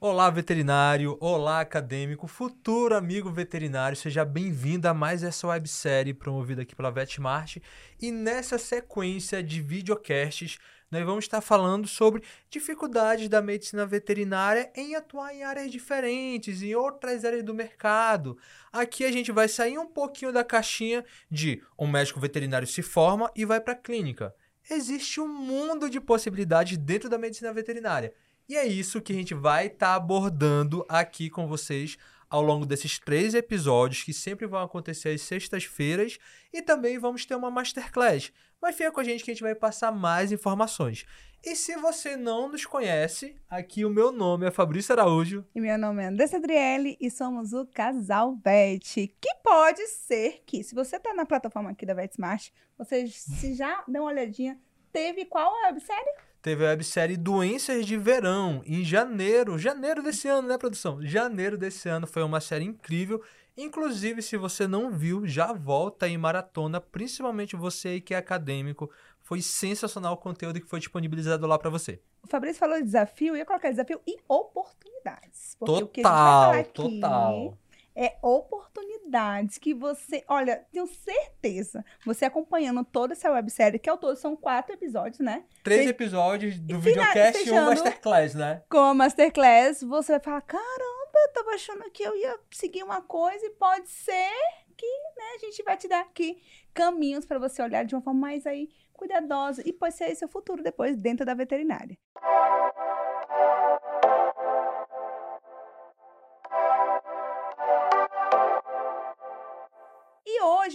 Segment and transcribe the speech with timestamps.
[0.00, 1.18] Olá, veterinário!
[1.18, 2.28] Olá, acadêmico!
[2.28, 3.96] Futuro amigo veterinário!
[3.96, 7.56] Seja bem-vindo a mais essa websérie promovida aqui pela Vetmart.
[8.00, 10.56] E nessa sequência de videocasts,
[10.88, 16.76] nós vamos estar falando sobre dificuldades da medicina veterinária em atuar em áreas diferentes, em
[16.76, 18.38] outras áreas do mercado.
[18.72, 23.32] Aqui a gente vai sair um pouquinho da caixinha de um médico veterinário se forma
[23.34, 24.32] e vai para a clínica
[24.70, 28.12] existe um mundo de possibilidades dentro da medicina veterinária.
[28.48, 31.98] E é isso que a gente vai estar tá abordando aqui com vocês
[32.30, 36.18] ao longo desses três episódios que sempre vão acontecer às sextas-feiras
[36.50, 38.32] e também vamos ter uma masterclass.
[38.60, 41.04] Mas fica com a gente que a gente vai passar mais informações.
[41.44, 45.44] E se você não nos conhece, aqui o meu nome é Fabrício Araújo.
[45.54, 49.14] E meu nome é Andressa Adriele e somos o Casal Vet.
[49.20, 53.84] Que pode ser que, se você está na plataforma aqui da VetSmart, você se já
[53.86, 54.58] deu uma olhadinha,
[54.90, 56.27] teve qual websérie?
[56.40, 59.58] Teve a websérie Doenças de Verão, em janeiro.
[59.58, 61.04] Janeiro desse ano, né, produção?
[61.04, 63.22] Janeiro desse ano foi uma série incrível.
[63.56, 68.88] Inclusive, se você não viu, já volta em maratona, principalmente você aí que é acadêmico.
[69.20, 72.00] Foi sensacional o conteúdo que foi disponibilizado lá para você.
[72.22, 75.56] O Fabrício falou de desafio, eu ia colocar desafio e oportunidades.
[75.58, 77.58] Total, total
[77.98, 84.16] é oportunidades que você, olha, tenho certeza, você acompanhando toda essa websérie, que ao todo
[84.16, 85.42] são quatro episódios, né?
[85.64, 88.62] Três você, episódios do videocast e um masterclass, né?
[88.70, 93.02] Com a masterclass, você vai falar, caramba, eu tava achando que eu ia seguir uma
[93.02, 94.30] coisa e pode ser
[94.76, 96.40] que, né, a gente vai te dar aqui
[96.72, 100.28] caminhos para você olhar de uma forma mais aí cuidadosa e pode ser esse o
[100.28, 101.96] futuro depois dentro da veterinária.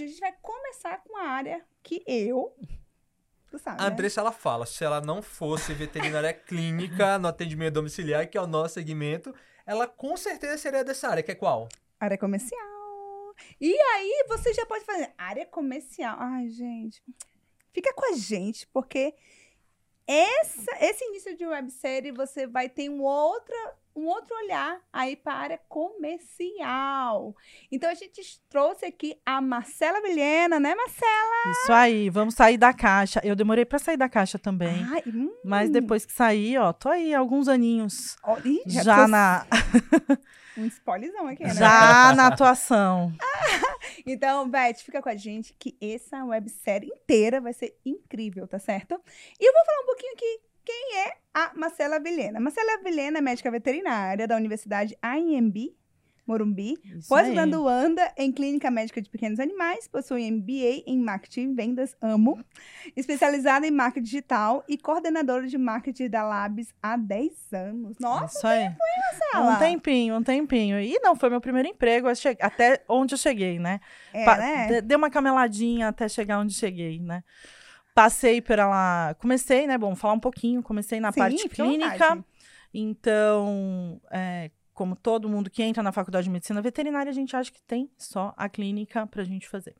[0.03, 2.55] Hoje a gente vai começar com a área que eu.
[3.49, 3.91] Tu sabe, a né?
[3.91, 4.27] Andressa, né?
[4.27, 8.75] ela fala: se ela não fosse veterinária clínica no atendimento domiciliar, que é o nosso
[8.75, 9.33] segmento,
[9.65, 11.69] ela com certeza seria dessa área, que é qual?
[11.99, 12.61] Área comercial.
[13.59, 16.17] E aí você já pode fazer área comercial.
[16.19, 17.01] Ai, gente.
[17.72, 19.16] Fica com a gente, porque
[20.05, 25.33] essa, esse início de websérie você vai ter um outra um outro olhar aí para
[25.33, 27.35] a área comercial.
[27.71, 31.51] Então a gente trouxe aqui a Marcela Vilhena, né, Marcela?
[31.51, 33.21] Isso aí, vamos sair da caixa.
[33.23, 34.83] Eu demorei para sair da caixa também.
[34.91, 35.31] Ai, hum.
[35.43, 38.17] Mas depois que saí, ó, tô aí alguns aninhos.
[38.25, 39.07] Oh, ih, já, já tô...
[39.07, 39.45] na
[40.57, 41.53] um spoilerzão aqui, né?
[41.53, 43.13] Já na atuação.
[44.05, 48.99] então, Beth, fica com a gente que essa websérie inteira vai ser incrível, tá certo?
[49.39, 52.40] E eu vou falar um pouquinho aqui quem é a Marcela Vilhena.
[52.40, 55.75] Marcela Vilhena é médica veterinária da Universidade AMB,
[56.25, 56.78] Morumbi,
[57.09, 62.41] pós-graduanda em Clínica Médica de Pequenos Animais, possui MBA em Marketing e Vendas, amo,
[62.96, 67.97] especializada em marketing digital e coordenadora de marketing da Labs há 10 anos.
[68.00, 68.69] Nossa, Isso aí.
[69.31, 70.79] Foi, um tempinho, um tempinho.
[70.79, 72.07] E não, foi meu primeiro emprego,
[72.40, 73.81] até onde eu cheguei, né?
[74.13, 74.81] É, né?
[74.81, 77.22] Deu uma cameladinha até chegar onde cheguei, né?
[77.93, 79.15] Passei por ela.
[79.19, 79.77] Comecei, né?
[79.77, 80.63] Bom, falar um pouquinho.
[80.63, 82.23] Comecei na Sim, parte clínica.
[82.73, 87.51] Então, é, como todo mundo que entra na faculdade de medicina veterinária, a gente acha
[87.51, 89.75] que tem só a clínica pra gente fazer.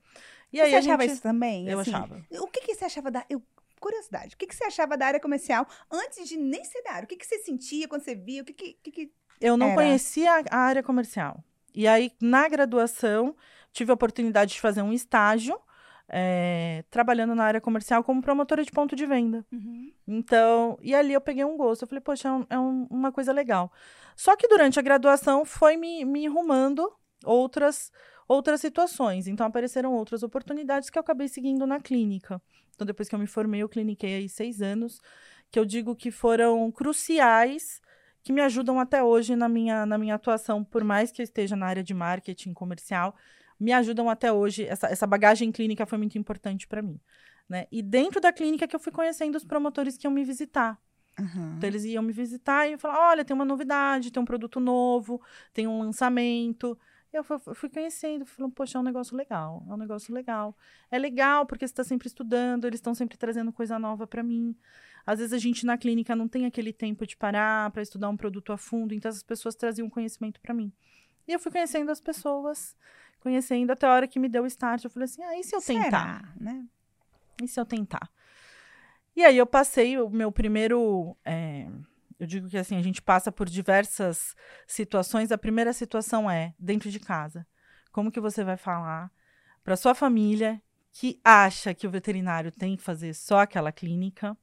[0.51, 1.13] E aí você achava gente...
[1.13, 1.68] isso também?
[1.68, 2.24] Eu assim, achava.
[2.31, 3.25] O que, que você achava da.
[3.28, 3.41] Eu,
[3.79, 7.06] curiosidade, o que, que você achava da área comercial antes de nem ser da área?
[7.06, 8.41] O que, que você sentia quando você via?
[8.41, 9.75] O que, que, que Eu não era?
[9.75, 11.44] conhecia a área comercial.
[11.75, 13.35] E aí, na graduação,
[13.74, 15.59] tive a oportunidade de fazer um estágio
[16.16, 19.44] é, trabalhando na área comercial como promotora de ponto de venda.
[19.51, 19.91] Uhum.
[20.07, 21.81] Então, e ali eu peguei um gosto.
[21.81, 23.72] Eu falei, poxa, é, um, é um, uma coisa legal.
[24.16, 26.88] Só que durante a graduação foi me, me arrumando
[27.25, 27.91] outras
[28.28, 29.28] outras situações.
[29.28, 32.41] Então, apareceram outras oportunidades que eu acabei seguindo na clínica.
[32.74, 35.01] Então, depois que eu me formei, eu cliniquei aí seis anos,
[35.51, 37.81] que eu digo que foram cruciais,
[38.24, 41.56] que me ajudam até hoje na minha, na minha atuação, por mais que eu esteja
[41.56, 43.13] na área de marketing comercial,
[43.59, 44.66] me ajudam até hoje.
[44.66, 47.00] Essa, essa bagagem clínica foi muito importante para mim.
[47.47, 47.68] Né?
[47.72, 50.80] E dentro da clínica que eu fui conhecendo os promotores que iam me visitar.
[51.19, 51.56] Uhum.
[51.58, 54.59] Então, eles iam me visitar e eu falava, olha, tem uma novidade, tem um produto
[54.59, 55.22] novo,
[55.54, 56.78] tem um lançamento.
[57.12, 60.57] Eu fui, fui conhecendo, falando, poxa, é um negócio legal, é um negócio legal.
[60.89, 64.56] É legal porque você está sempre estudando, eles estão sempre trazendo coisa nova para mim.
[65.06, 68.18] Às vezes a gente na clínica não tem aquele tempo de parar para estudar um
[68.18, 70.72] produto a fundo, então as pessoas traziam conhecimento para mim.
[71.28, 72.75] E eu fui conhecendo as pessoas,
[73.24, 74.84] conhecendo até a hora que me deu o start.
[74.84, 76.18] Eu falei assim: ah, e se eu tentar?
[76.20, 76.66] Será, né?
[77.42, 78.12] E se eu tentar?
[79.16, 81.16] E aí eu passei o meu primeiro.
[81.24, 81.68] É,
[82.20, 84.36] eu digo que assim, a gente passa por diversas
[84.68, 85.31] situações.
[85.31, 87.48] A primeira situação é dentro de casa.
[87.92, 89.10] Como que você vai falar
[89.64, 90.62] para sua família
[90.92, 94.38] que acha que o veterinário tem que fazer só aquela clínica?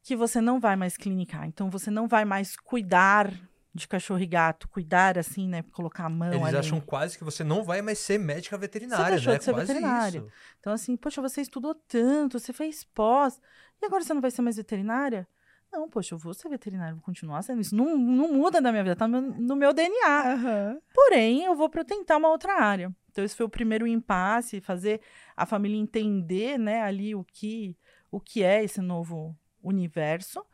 [0.00, 1.44] que você não vai mais clinicar.
[1.46, 3.30] Então, você não vai mais cuidar
[3.74, 5.62] de cachorro e gato, cuidar assim, né?
[5.72, 6.56] Colocar a mão Eles ali.
[6.56, 9.38] acham quase que você não vai mais ser médica veterinária, deixou né?
[9.38, 10.18] de ser quase veterinária.
[10.18, 10.28] isso.
[10.58, 13.40] Então, assim, poxa, você estudou tanto, você fez pós,
[13.80, 15.28] e agora você não vai ser mais veterinária?
[15.70, 17.76] Não, poxa, eu vou ser veterinária, vou continuar sendo isso.
[17.76, 20.32] Não, não muda da minha vida, tá no meu, no meu DNA.
[20.32, 20.78] Aham.
[20.94, 22.90] Porém, eu vou para tentar uma outra área.
[23.10, 25.00] Então, esse foi o primeiro impasse, fazer
[25.36, 27.76] a família entender, né, ali o que,
[28.10, 30.44] o que é esse novo universo.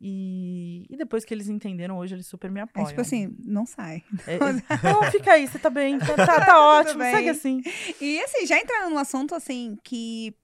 [0.00, 2.88] E, e depois que eles entenderam, hoje eles super me É apoiam.
[2.88, 4.02] tipo assim, não sai.
[4.26, 7.62] É, é, não, fica aí, você tá bem, tá, tá, tá ótimo, segue assim.
[8.00, 10.34] E assim, já entrando num assunto assim que.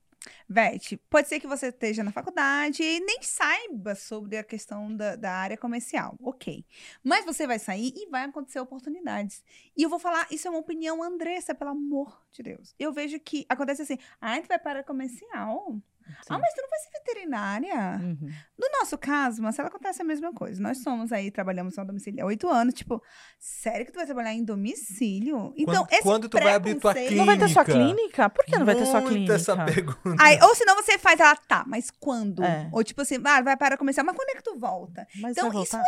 [0.49, 5.15] Vete, pode ser que você esteja na faculdade e nem saiba sobre a questão da,
[5.15, 6.17] da área comercial.
[6.21, 6.65] Ok.
[7.03, 9.45] Mas você vai sair e vai acontecer oportunidades.
[9.77, 12.75] E eu vou falar, isso é uma opinião, Andressa, pelo amor de Deus.
[12.77, 15.81] Eu vejo que acontece assim: ah, tu vai para a comercial?
[16.09, 16.41] Ah, Sim.
[16.41, 18.01] mas tu não vai ser veterinária?
[18.03, 18.31] Uhum.
[18.59, 20.63] No nosso caso, Marcela, acontece a mesma coisa.
[20.63, 22.75] Nós somos aí, trabalhamos no domicílio há oito anos.
[22.75, 23.03] Tipo,
[23.39, 25.53] sério que tu vai trabalhar em domicílio?
[25.57, 27.95] Então, Quando- esse quando tu vai abrir tua preconceito- Não vai ter sua Clínica.
[27.95, 28.31] clínica?
[28.31, 29.35] Por que não vai ter sua clínica?
[29.35, 30.17] essa pergunta.
[30.21, 32.43] Aí, ou senão você faz ela, tá, mas quando?
[32.45, 32.69] É.
[32.73, 35.07] Ou tipo assim, ah, vai para a comercial, mas quando é que tu volta?
[35.21, 35.83] Mas Então, isso voltar?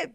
[0.00, 0.10] É.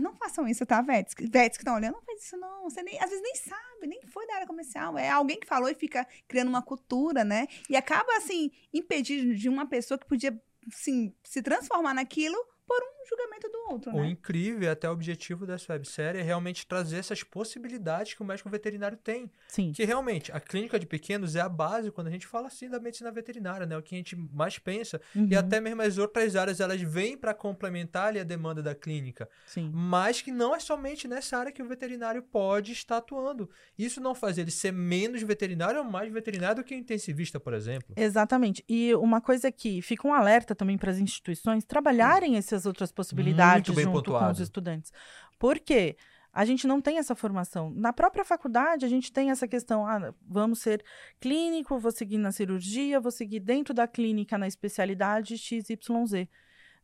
[0.00, 1.14] Não façam isso, tá, Vetes?
[1.18, 2.64] Vetes que estão olhando, não faz isso não.
[2.64, 4.98] Você nem, às vezes nem sabe, nem foi da área comercial.
[4.98, 7.46] É alguém que falou e fica criando uma cultura, né?
[7.68, 10.38] E acaba, assim, impedindo de uma pessoa que podia,
[10.72, 12.36] assim, se transformar naquilo
[12.66, 14.08] por um julgamento do outro, O né?
[14.10, 18.48] incrível, e até o objetivo dessa websérie é realmente trazer essas possibilidades que o médico
[18.50, 19.30] veterinário tem.
[19.48, 19.72] Sim.
[19.72, 22.78] Que realmente, a clínica de pequenos é a base quando a gente fala assim da
[22.80, 23.76] medicina veterinária, né?
[23.76, 25.00] O que a gente mais pensa.
[25.14, 25.38] E Uhum.
[25.38, 29.28] até mesmo as outras áreas, elas vêm para complementar ali a demanda da clínica.
[29.46, 29.70] Sim.
[29.74, 33.48] Mas que não é somente nessa área que o veterinário pode estar atuando.
[33.78, 37.54] Isso não faz ele ser menos veterinário ou mais veterinário do que o intensivista, por
[37.54, 37.94] exemplo.
[37.96, 38.64] Exatamente.
[38.68, 43.68] E uma coisa que fica um alerta também para as instituições trabalharem essas outras possibilidades
[43.68, 44.42] Muito bem junto com os pontuado.
[44.42, 44.92] estudantes.
[45.38, 45.96] Por quê?
[46.32, 47.70] A gente não tem essa formação.
[47.70, 50.84] Na própria faculdade, a gente tem essa questão: ah, vamos ser
[51.18, 56.28] clínico, vou seguir na cirurgia, vou seguir dentro da clínica na especialidade XYZ.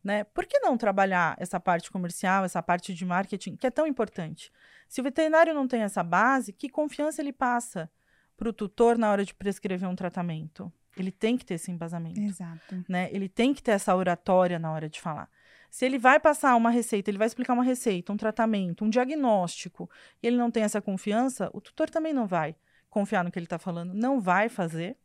[0.03, 0.25] Né?
[0.25, 4.53] Por que não trabalhar essa parte comercial, essa parte de marketing, que é tão importante?
[4.89, 7.91] Se o veterinário não tem essa base, que confiança ele passa
[8.37, 10.73] para o tutor na hora de prescrever um tratamento?
[10.97, 12.85] Ele tem que ter esse embasamento Exato.
[12.89, 13.09] né?
[13.13, 15.29] Ele tem que ter essa oratória na hora de falar.
[15.77, 19.91] Se ele vai passar uma receita, ele vai explicar uma receita, um tratamento, um diagnóstico,
[20.23, 22.57] e ele não tem essa confiança, o tutor também não vai
[22.89, 24.97] confiar no que ele está falando, não vai fazer,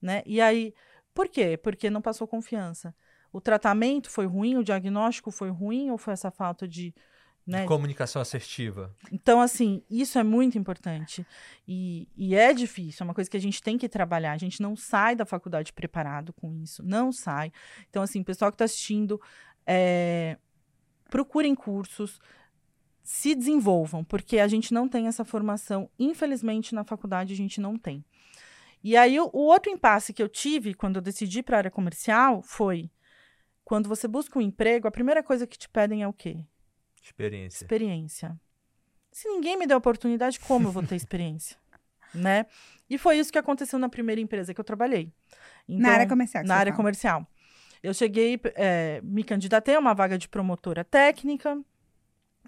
[0.00, 0.22] né?
[0.24, 0.72] E aí,
[1.12, 1.58] por quê?
[1.58, 2.94] Porque não passou confiança.
[3.30, 6.94] O tratamento foi ruim, o diagnóstico foi ruim, ou foi essa falta de.
[7.46, 7.66] Né?
[7.66, 8.96] Comunicação assertiva.
[9.10, 11.26] Então, assim, isso é muito importante.
[11.68, 14.32] E, e é difícil, é uma coisa que a gente tem que trabalhar.
[14.32, 17.52] A gente não sai da faculdade preparado com isso, não sai.
[17.90, 19.20] Então, assim, pessoal que está assistindo,
[19.66, 20.36] é,
[21.10, 22.20] procurem cursos,
[23.02, 25.90] se desenvolvam, porque a gente não tem essa formação.
[25.98, 28.04] Infelizmente, na faculdade, a gente não tem.
[28.82, 31.70] E aí, o, o outro impasse que eu tive quando eu decidi para a área
[31.70, 32.90] comercial foi.
[33.64, 36.44] Quando você busca um emprego, a primeira coisa que te pedem é o quê?
[37.02, 37.64] Experiência.
[37.64, 38.40] experiência.
[39.10, 41.56] Se ninguém me der oportunidade, como eu vou ter experiência?
[42.14, 42.46] né?
[42.88, 45.12] E foi isso que aconteceu na primeira empresa que eu trabalhei.
[45.68, 46.42] na Então, área comercial.
[46.42, 46.76] que na área fala.
[46.76, 47.26] comercial.
[47.82, 51.60] Eu cheguei, eh, me candidatei a uma vaga de promotora técnica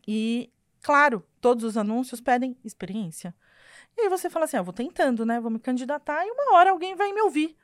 [0.06, 0.50] e,
[0.82, 3.34] claro, todos os anúncios pedem experiência.
[3.96, 5.40] E aí você fala assim, ah, vou tentando, né?
[5.40, 7.56] Vou me candidatar e uma hora alguém vai me ouvir.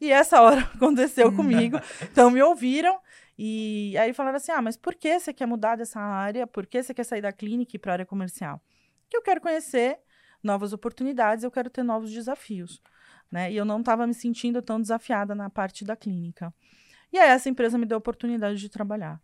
[0.00, 1.78] E essa hora aconteceu comigo.
[2.02, 2.98] Então me ouviram
[3.38, 6.46] e aí falaram assim: "Ah, mas por que você quer mudar dessa área?
[6.46, 8.60] Por que você quer sair da clínica para a área comercial?"
[9.08, 9.98] Que eu quero conhecer
[10.42, 12.80] novas oportunidades, eu quero ter novos desafios,
[13.30, 13.50] né?
[13.50, 16.52] E eu não estava me sentindo tão desafiada na parte da clínica.
[17.12, 19.20] E aí essa empresa me deu a oportunidade de trabalhar.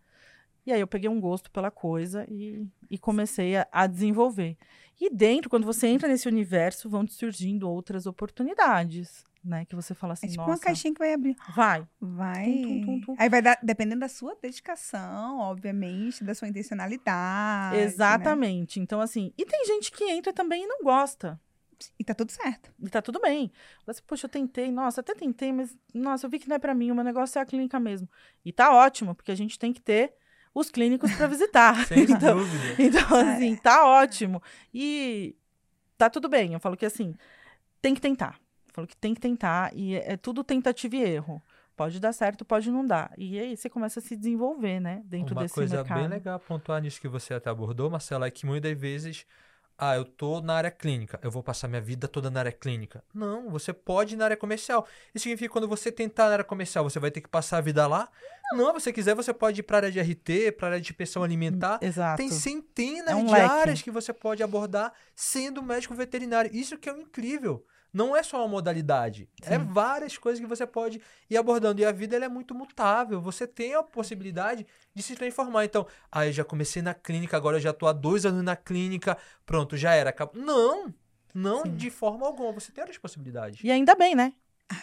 [0.67, 4.57] E aí eu peguei um gosto pela coisa e, e comecei a, a desenvolver.
[4.99, 9.67] E dentro, quando você entra nesse universo, vão te surgindo outras oportunidades, né?
[9.67, 11.37] Que você fala assim, É tipo nossa, uma caixinha que vai abrir.
[11.55, 11.87] vai.
[12.01, 12.45] Vai.
[12.63, 13.15] Tum, tum, tum.
[13.19, 17.77] Aí vai dar, dependendo da sua dedicação, obviamente, da sua intencionalidade.
[17.77, 17.83] né?
[17.83, 18.81] Exatamente.
[18.81, 21.39] Então, assim, e tem gente que entra também e não gosta.
[21.99, 22.71] E tá tudo certo.
[22.83, 23.49] E tá tudo bem.
[23.85, 26.59] Fala assim, Poxa, eu tentei, nossa, até tentei, mas nossa, eu vi que não é
[26.59, 28.09] pra mim, o meu negócio é a clínica mesmo.
[28.45, 30.15] E tá ótimo, porque a gente tem que ter
[30.55, 31.85] os clínicos para visitar.
[31.87, 32.83] Sem então, dúvida.
[32.83, 34.43] então, assim, tá ótimo.
[34.73, 35.37] E
[35.99, 36.53] tá tudo bem.
[36.55, 37.15] Eu falo que assim,
[37.83, 38.39] tem que tentar.
[38.69, 39.75] Eu falo que tem que tentar.
[39.75, 41.43] E é, é tudo tentativa e erro.
[41.77, 43.13] Pode dar certo, pode não dar.
[43.19, 45.03] E aí você começa a se desenvolver, né?
[45.05, 45.99] Dentro Uma desse coisa mercado.
[45.99, 49.27] bem legal pontuar nisso que você até abordou, Marcela, é que muitas vezes
[49.77, 53.03] ah, eu tô na área clínica, eu vou passar minha vida toda na área clínica.
[53.13, 54.87] Não, você pode ir na área comercial.
[55.15, 57.61] Isso significa que quando você tentar na área comercial, você vai ter que passar a
[57.61, 58.09] vida lá?
[58.53, 61.23] Não, se você quiser, você pode ir para área de RT, para área de inspeção
[61.23, 61.79] alimentar.
[61.83, 62.19] Exato.
[62.19, 63.45] Tem centenas É um de leque.
[63.51, 66.51] áreas que você pode abordar sendo médico veterinário.
[66.55, 67.65] Isso que é incrível.
[67.95, 69.29] Não é só uma modalidade.
[69.41, 69.65] É Sim.
[69.67, 71.81] várias coisas que você pode ir abordando.
[71.81, 73.21] E a vida ela é muito mutável.
[73.21, 75.65] Você tem a possibilidade de se transformar.
[75.65, 78.57] Então, ah, eu já comecei na clínica, agora eu já tô há dois anos na
[78.57, 79.17] clínica.
[79.47, 80.11] Pronto, já era.
[80.11, 80.43] acabou.
[80.43, 80.93] Não!
[81.33, 81.77] Não, Sim.
[81.77, 82.53] de forma alguma.
[82.53, 83.63] Você tem outras possibilidades.
[83.63, 84.33] E ainda bem, né?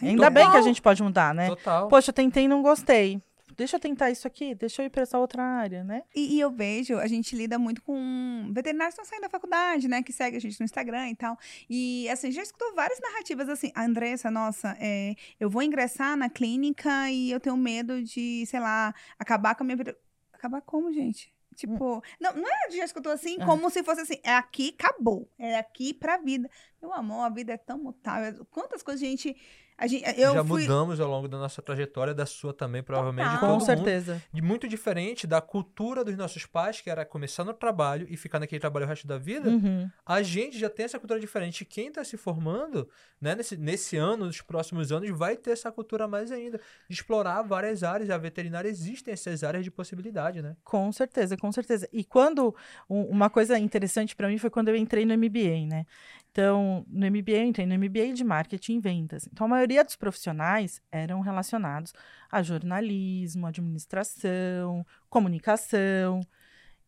[0.02, 1.48] Ainda bem que a gente pode mudar, né?
[1.50, 1.88] Total.
[1.90, 3.22] Poxa, eu tentei e não gostei.
[3.62, 6.02] Deixa eu tentar isso aqui, deixa eu ir pra essa outra área, né?
[6.16, 9.88] E, e eu vejo, a gente lida muito com veterinários que estão saindo da faculdade,
[9.88, 10.02] né?
[10.02, 11.38] Que segue a gente no Instagram e tal.
[11.70, 13.72] E, assim, já escutou várias narrativas assim.
[13.76, 18.60] A Andressa, nossa, é, eu vou ingressar na clínica e eu tenho medo de, sei
[18.60, 19.96] lá, acabar com a minha vida.
[20.34, 21.32] Acabar como, gente?
[21.56, 23.46] Tipo, não, não é, já escutou assim, É.
[23.46, 25.30] como se fosse assim, é aqui, acabou.
[25.38, 26.50] É aqui pra vida.
[26.82, 28.44] Meu amor, a vida é tão mutável.
[28.50, 29.36] Quantas coisas a gente.
[29.82, 30.62] A gente eu já fui.
[30.62, 33.30] mudamos ao longo da nossa trajetória, da sua também, provavelmente.
[33.30, 33.40] de Total.
[33.40, 33.66] todo Com mundo.
[33.66, 34.22] certeza.
[34.32, 38.40] de muito diferente da cultura dos nossos pais, que era começar no trabalho e ficar
[38.40, 39.90] naquele trabalho o resto da vida, Uhum.
[40.06, 41.66] a gente já tem essa cultura diferente.
[41.66, 42.88] Quem está se formando,
[43.20, 47.42] né, nesse, nesse ano, nos próximos anos, vai ter essa cultura mais ainda, de explorar
[47.42, 48.10] várias áreas.
[48.12, 50.56] A veterinária existem essas áreas de possibilidade, né?
[50.64, 51.90] Com certeza, com certeza.
[51.92, 52.56] E quando
[52.88, 55.86] um- uma coisa interessante para mim foi quando eu entrei no MBA, né?
[56.32, 59.28] Então, no MBA, eu entrei no MBA de marketing e vendas.
[59.32, 61.94] Então, a maioria dos profissionais eram relacionados
[62.32, 66.22] a jornalismo, administração, comunicação.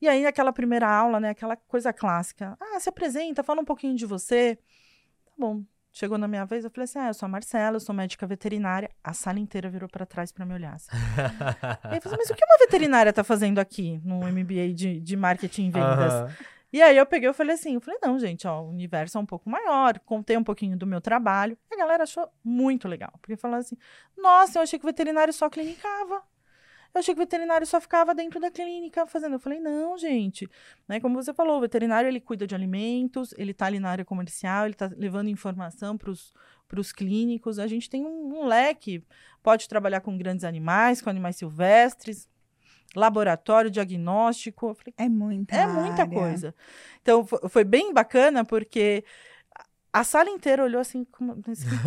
[0.01, 3.95] E aí, naquela primeira aula, né, aquela coisa clássica: ah, se apresenta, fala um pouquinho
[3.95, 4.57] de você.
[5.25, 5.63] Tá bom.
[5.91, 8.25] Chegou na minha vez, eu falei assim: ah, eu sou a Marcela, eu sou médica
[8.25, 8.89] veterinária.
[9.03, 10.73] A sala inteira virou para trás para me olhar.
[10.75, 10.89] assim.
[11.83, 15.15] Aí eu falei, mas o que uma veterinária tá fazendo aqui no MBA de, de
[15.17, 16.13] marketing e vendas?
[16.13, 16.31] Aham.
[16.73, 19.21] E aí eu peguei e falei assim, eu falei, não, gente, ó, o universo é
[19.21, 21.55] um pouco maior, contei um pouquinho do meu trabalho.
[21.71, 23.77] A galera achou muito legal, porque falou assim,
[24.17, 26.23] nossa, eu achei que o veterinário só clinicava.
[26.91, 29.33] Eu achei que o veterinário só ficava dentro da clínica fazendo.
[29.33, 30.49] Eu falei, não, gente.
[30.87, 34.05] Né, como você falou, o veterinário ele cuida de alimentos, ele tá ali na área
[34.05, 37.59] comercial, ele tá levando informação para os clínicos.
[37.59, 39.03] A gente tem um, um leque,
[39.43, 42.27] pode trabalhar com grandes animais, com animais silvestres,
[42.95, 44.73] laboratório, diagnóstico.
[44.75, 45.55] Falei, É muita.
[45.55, 46.13] é muita área.
[46.19, 46.55] coisa.
[47.01, 49.03] Então, fo- foi bem bacana, porque
[49.91, 51.41] a sala inteira olhou assim, como, o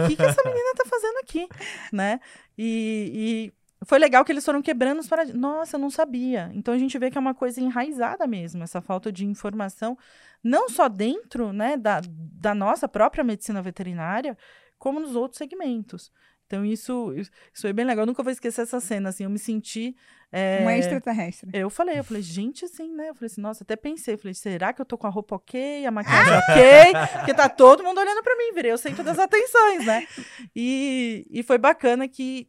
[0.06, 1.48] que, que essa menina tá fazendo aqui,
[1.92, 2.20] né?
[2.56, 5.40] E, e foi legal que eles foram quebrando os paradigmas.
[5.40, 6.50] Nossa, eu não sabia.
[6.54, 9.98] Então, a gente vê que é uma coisa enraizada mesmo, essa falta de informação,
[10.42, 14.36] não só dentro, né, da, da nossa própria medicina veterinária,
[14.78, 16.12] como nos outros segmentos.
[16.46, 18.02] Então, isso, isso foi bem legal.
[18.02, 19.96] Eu nunca vou esquecer essa cena, assim, eu me senti...
[20.30, 21.50] é, Um extraterrestre.
[21.52, 23.08] eu falei, eu falei, gente, assim, né?
[23.08, 25.34] Eu falei assim, nossa, até pensei, eu falei, será que eu tô com a roupa
[25.36, 27.18] ok, a maquiagem ok?
[27.18, 30.06] Porque tá todo mundo olhando pra mim, virei o centro das atenções, né?
[30.54, 32.46] E, e foi bacana que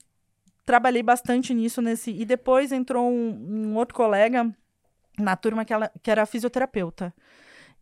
[0.65, 2.11] trabalhei bastante nisso nesse.
[2.11, 4.53] E depois entrou um, um outro colega
[5.17, 7.11] na turma que, ela, que era fisioterapeuta.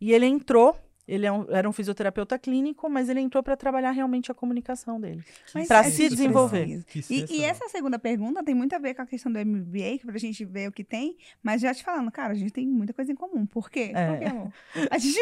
[0.00, 0.74] E ele entrou,
[1.08, 5.00] ele é um- era um fisioterapeuta clínico, mas ele entrou para trabalhar realmente a comunicação
[5.00, 5.22] dele.
[5.54, 6.84] É se desenvolver.
[7.10, 10.06] E, e essa segunda pergunta tem muito a ver com a questão do MBA, que
[10.06, 12.92] pra gente ver o que tem, mas já te falando, cara, a gente tem muita
[12.92, 13.46] coisa em comum.
[13.46, 13.92] Por quê?
[13.94, 14.06] É.
[14.10, 14.52] Por quê, amor?
[14.90, 15.18] A gente.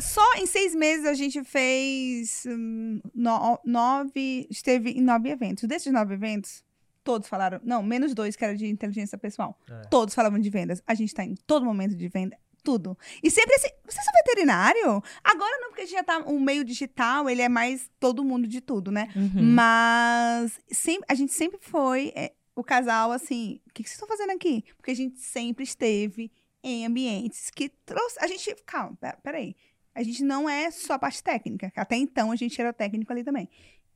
[0.00, 4.46] Só em seis meses a gente fez hum, no- nove.
[4.50, 5.64] Esteve em nove eventos.
[5.64, 6.64] Desses nove eventos,
[7.02, 7.60] todos falaram.
[7.64, 9.58] Não, menos dois, que era de inteligência pessoal.
[9.70, 9.82] É.
[9.88, 10.82] Todos falavam de vendas.
[10.86, 12.36] A gente tá em todo momento de venda.
[12.64, 12.96] Tudo.
[13.22, 15.02] E sempre assim, vocês são veterinário?
[15.22, 16.18] Agora não, porque a gente já tá.
[16.20, 19.08] O meio digital, ele é mais todo mundo de tudo, né?
[19.14, 19.54] Uhum.
[19.54, 24.08] Mas sempre, a gente sempre foi é, o casal assim, o que, que vocês estão
[24.08, 24.64] fazendo aqui?
[24.78, 28.16] Porque a gente sempre esteve em ambientes que trouxe.
[28.18, 28.56] A gente.
[28.64, 29.54] Calma, pe- peraí.
[29.94, 31.70] A gente não é só a parte técnica.
[31.76, 33.48] Até então a gente era técnico ali também.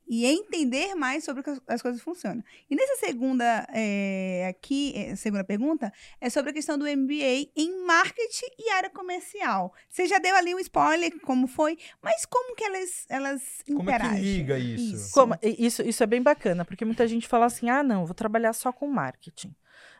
[0.08, 2.42] E entender mais sobre como as coisas funcionam.
[2.70, 7.84] E nessa segunda é, aqui, é, segunda pergunta, é sobre a questão do MBA em
[7.84, 9.72] marketing e área comercial.
[9.88, 13.98] Você já deu ali um spoiler, como foi, mas como que elas, elas Como é
[13.98, 14.22] que interagem?
[14.22, 15.12] liga isso?
[15.12, 18.14] Como- e isso, isso é bem bacana, porque muita gente fala assim: ah, não, vou
[18.14, 19.54] trabalhar só com marketing.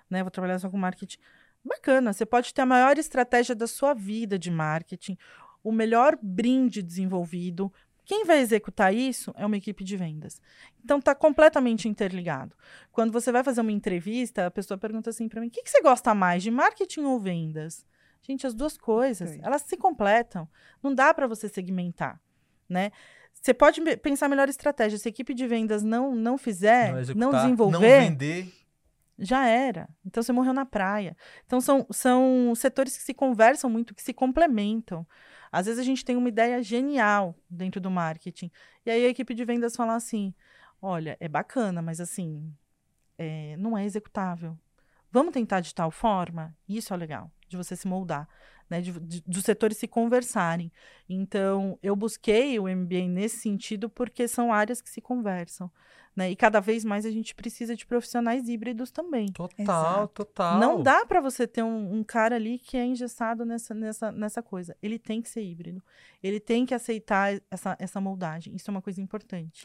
[0.08, 0.22] Né?
[0.22, 1.18] Vou trabalhar só com marketing.
[1.62, 5.18] Bacana, você pode ter a maior estratégia da sua vida de marketing,
[5.62, 7.70] o melhor brinde desenvolvido.
[8.08, 10.40] Quem vai executar isso é uma equipe de vendas.
[10.82, 12.56] Então tá completamente interligado.
[12.90, 15.68] Quando você vai fazer uma entrevista, a pessoa pergunta assim para mim: o que, que
[15.68, 17.86] você gosta mais, de marketing ou vendas?
[18.22, 19.40] Gente, as duas coisas, Sim.
[19.42, 20.48] elas se completam.
[20.82, 22.18] Não dá para você segmentar,
[22.66, 22.92] né?
[23.34, 24.98] Você pode pensar melhor estratégia.
[24.98, 28.52] Se a equipe de vendas não, não fizer, não, executar, desenvolver, Não vender.
[29.18, 29.86] já era.
[30.06, 31.14] Então você morreu na praia.
[31.44, 35.06] Então são, são setores que se conversam muito, que se complementam.
[35.50, 38.50] Às vezes a gente tem uma ideia genial dentro do marketing.
[38.84, 40.34] E aí a equipe de vendas fala assim:
[40.80, 42.52] olha, é bacana, mas assim,
[43.16, 44.58] é, não é executável.
[45.10, 46.56] Vamos tentar de tal forma?
[46.68, 48.28] Isso é legal, de você se moldar,
[48.68, 48.80] né?
[48.80, 50.70] De, de, dos setores se conversarem.
[51.08, 55.70] Então, eu busquei o MBA nesse sentido porque são áreas que se conversam.
[56.18, 56.32] Né?
[56.32, 59.26] E cada vez mais a gente precisa de profissionais híbridos também.
[59.28, 60.24] Total, Exato.
[60.24, 60.58] total.
[60.58, 64.42] Não dá para você ter um, um, cara ali que é engessado nessa, nessa, nessa
[64.42, 64.76] coisa.
[64.82, 65.80] Ele tem que ser híbrido.
[66.20, 68.52] Ele tem que aceitar essa, essa moldagem.
[68.56, 69.64] Isso é uma coisa importante.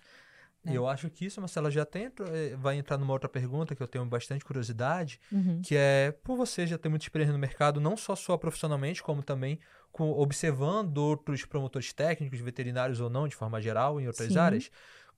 [0.66, 3.84] E eu acho que isso, Marcela, já tem, eh, vai entrar numa outra pergunta que
[3.84, 5.62] eu tenho bastante curiosidade, Uhum.
[5.62, 9.22] que é, por você já ter muita experiência no mercado, não só sua profissionalmente, como
[9.22, 9.60] também
[9.92, 14.40] com, observando outros promotores técnicos, veterinários ou não, de forma geral, em outras Sim.
[14.40, 14.72] áreas,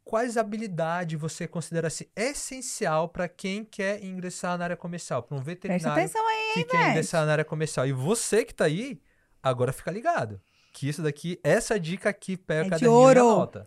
[0.04, 5.42] quais habilidades você considera assim, essencial para quem quer ingressar na área comercial, para um
[5.42, 5.86] veterinário
[6.28, 7.86] aí, que quer ingressar na área comercial.
[7.88, 9.00] E você que tá aí,
[9.42, 10.42] agora fica ligado.
[10.74, 13.20] Que isso daqui, essa dica aqui, pega É caderninho e ouro.
[13.22, 13.66] anota.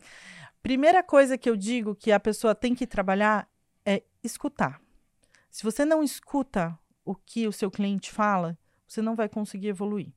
[0.62, 3.48] Primeira coisa que eu digo que a pessoa tem que trabalhar
[3.84, 4.80] é escutar.
[5.50, 10.12] Se você não escuta o que o seu cliente fala, você não vai conseguir evoluir.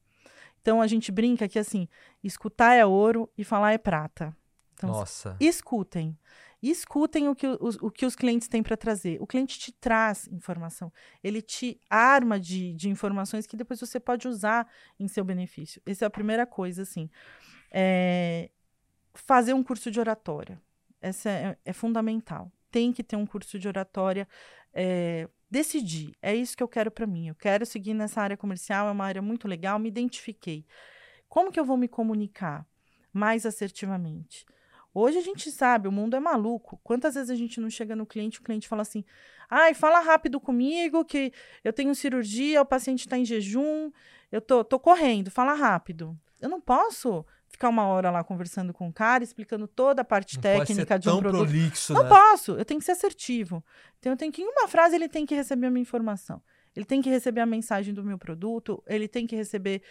[0.61, 1.87] Então a gente brinca que assim,
[2.23, 4.35] escutar é ouro e falar é prata.
[4.73, 5.35] Então, Nossa.
[5.39, 6.17] escutem.
[6.61, 9.17] Escutem o que os, o que os clientes têm para trazer.
[9.19, 10.91] O cliente te traz informação.
[11.23, 14.67] Ele te arma de, de informações que depois você pode usar
[14.99, 15.81] em seu benefício.
[15.85, 17.09] Essa é a primeira coisa, assim.
[17.71, 18.51] É,
[19.13, 20.61] fazer um curso de oratória.
[21.01, 22.51] Essa é, é fundamental.
[22.69, 24.27] Tem que ter um curso de oratória.
[24.73, 26.15] É, decidir.
[26.21, 27.27] É isso que eu quero para mim.
[27.27, 28.87] Eu quero seguir nessa área comercial.
[28.87, 29.79] É uma área muito legal.
[29.79, 30.65] Me identifiquei.
[31.27, 32.65] Como que eu vou me comunicar
[33.13, 34.45] mais assertivamente?
[34.93, 36.79] Hoje a gente sabe, o mundo é maluco.
[36.83, 39.05] Quantas vezes a gente não chega no cliente, o cliente fala assim:
[39.49, 41.31] ai, fala rápido comigo, que
[41.63, 43.91] eu tenho cirurgia, o paciente está em jejum,
[44.31, 46.17] eu tô, tô correndo, fala rápido.
[46.41, 50.35] Eu não posso ficar uma hora lá conversando com o cara, explicando toda a parte
[50.35, 51.41] Não técnica de um tão produto.
[51.43, 52.09] prolixo, Não né?
[52.09, 53.63] posso, eu tenho que ser assertivo.
[53.99, 56.41] Então, eu tenho que, em uma frase, ele tem que receber a minha informação.
[56.75, 59.81] Ele tem que receber a mensagem do meu produto, ele tem que receber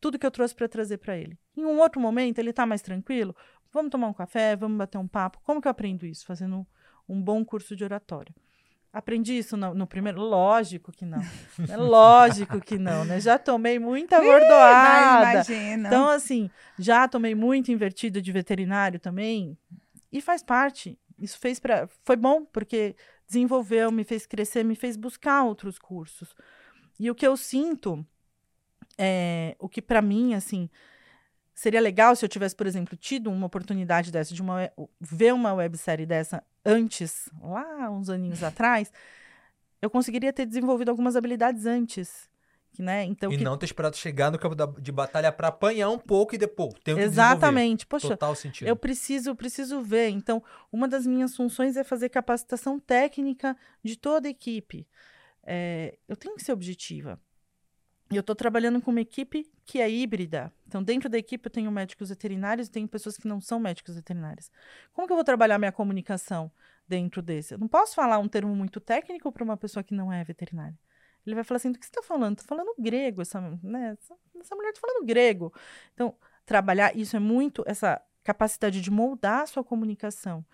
[0.00, 1.38] tudo que eu trouxe para trazer para ele.
[1.56, 3.34] Em um outro momento, ele está mais tranquilo,
[3.72, 5.40] vamos tomar um café, vamos bater um papo.
[5.42, 6.24] Como que eu aprendo isso?
[6.24, 6.66] Fazendo
[7.08, 8.34] um bom curso de oratória.
[8.94, 10.20] Aprendi isso no, no primeiro?
[10.20, 11.20] Lógico que não.
[11.68, 13.18] É lógico que não, né?
[13.18, 15.32] Já tomei muita gordoada.
[15.32, 15.88] imagina.
[15.88, 19.58] Então, assim, já tomei muito invertida de veterinário também.
[20.12, 20.96] E faz parte.
[21.18, 21.88] Isso fez para.
[22.04, 22.94] Foi bom, porque
[23.26, 26.32] desenvolveu, me fez crescer, me fez buscar outros cursos.
[26.96, 28.06] E o que eu sinto
[28.96, 30.70] é o que para mim, assim,
[31.52, 35.52] seria legal se eu tivesse, por exemplo, tido uma oportunidade dessa, de uma, ver uma
[35.52, 38.92] websérie dessa antes, lá uns aninhos atrás,
[39.82, 42.28] eu conseguiria ter desenvolvido algumas habilidades antes.
[42.76, 43.04] Né?
[43.04, 45.98] Então, E que não ter esperado chegar no campo da- de batalha para apanhar um
[45.98, 46.74] pouco e depois.
[46.82, 47.86] Que Exatamente.
[47.86, 48.08] Poxa.
[48.08, 48.66] Total sentido.
[48.66, 50.08] eu preciso, preciso ver.
[50.08, 54.88] Então, uma das minhas funções é fazer capacitação técnica de toda a equipe.
[55.44, 57.20] É, eu tenho que ser objetiva.
[58.10, 60.52] Eu estou trabalhando com uma equipe que é híbrida.
[60.66, 63.94] Então, dentro da equipe, eu tenho médicos veterinários e tenho pessoas que não são médicos
[63.94, 64.50] veterinários.
[64.92, 66.50] Como que eu vou trabalhar minha comunicação
[66.86, 67.54] dentro desse?
[67.54, 70.78] Eu não posso falar um termo muito técnico para uma pessoa que não é veterinária.
[71.26, 72.38] Ele vai falar assim: do que você está falando?
[72.38, 73.22] Estou falando grego.
[73.22, 73.96] Essa, né?
[73.98, 75.52] essa, essa mulher está falando grego.
[75.94, 76.14] Então,
[76.44, 80.44] trabalhar isso é muito essa capacidade de moldar a sua comunicação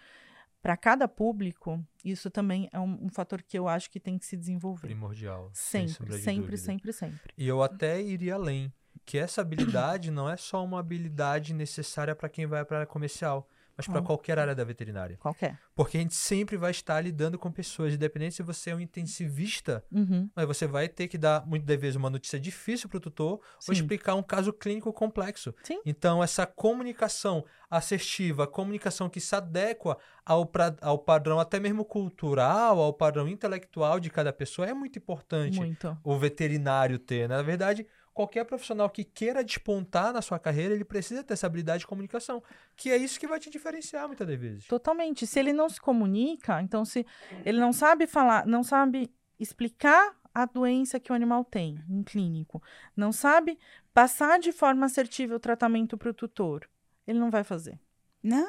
[0.62, 1.85] para cada público.
[2.05, 4.88] Isso também é um, um fator que eu acho que tem que se desenvolver.
[4.88, 5.51] Primordial.
[5.53, 7.35] Sempre, sempre, sempre, sempre.
[7.37, 8.73] E eu até iria além.
[9.05, 12.87] Que essa habilidade não é só uma habilidade necessária para quem vai para a área
[12.87, 13.49] comercial,
[13.80, 14.04] mas para Hum.
[14.04, 15.16] qualquer área da veterinária.
[15.18, 15.58] Qualquer.
[15.74, 19.82] Porque a gente sempre vai estar lidando com pessoas, independente se você é um intensivista,
[19.90, 23.32] Uhum, mas você vai ter que dar, muitas vezes, uma notícia difícil para o tutor
[23.32, 23.72] ou sim.
[23.72, 25.54] explicar um caso clínico complexo.
[25.62, 25.80] Sim.
[25.86, 32.78] Então, essa comunicação assertiva, comunicação que se adequa ao, pra- ao padrão até mesmo cultural,
[32.80, 35.96] ao padrão intelectual de cada pessoa, é muito importante Muito.
[36.04, 37.28] o veterinário ter.
[37.28, 37.36] né?
[37.36, 37.86] Na verdade,
[38.20, 42.42] qualquer profissional que queira despontar na sua carreira, ele precisa ter essa habilidade de comunicação,
[42.76, 44.66] que é isso que vai te diferenciar muitas das vezes.
[44.66, 45.26] Totalmente.
[45.26, 47.06] Se ele não se comunica, então se
[47.46, 52.62] ele não sabe falar, não sabe explicar a doença que o animal tem em clínico,
[52.94, 53.59] não sabe
[53.94, 56.68] passar de forma assertiva o tratamento para o tutor,
[57.06, 57.80] ele não vai fazer.
[58.22, 58.46] Não.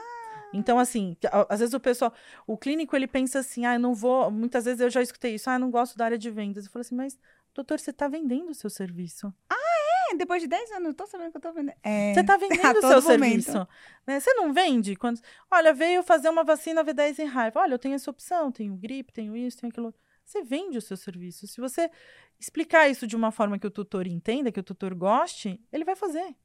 [0.54, 1.16] Então, assim,
[1.48, 2.14] às vezes o pessoal,
[2.46, 5.50] o clínico, ele pensa assim, ah, eu não vou, muitas vezes eu já escutei isso,
[5.50, 6.66] ah, eu não gosto da área de vendas.
[6.66, 7.18] Eu falo assim, mas,
[7.54, 9.34] doutor, você está vendendo o seu serviço.
[10.12, 11.76] É, depois de 10 anos, eu tô sabendo que eu tô vendendo.
[11.84, 12.14] É.
[12.14, 13.44] Você está vendendo o seu momento.
[13.44, 13.68] serviço.
[14.06, 14.20] né?
[14.20, 14.96] Você não vende?
[14.96, 15.20] Quando,
[15.50, 17.60] olha, veio fazer uma vacina V10 em raiva.
[17.60, 19.94] Olha, eu tenho essa opção, tenho gripe, tenho isso, tenho aquilo.
[20.26, 21.48] você vende o seu serviço.
[21.48, 21.90] Se você
[22.40, 25.96] explicar isso de uma forma que o tutor entenda, que o tutor goste, ele vai
[25.96, 26.36] fazer.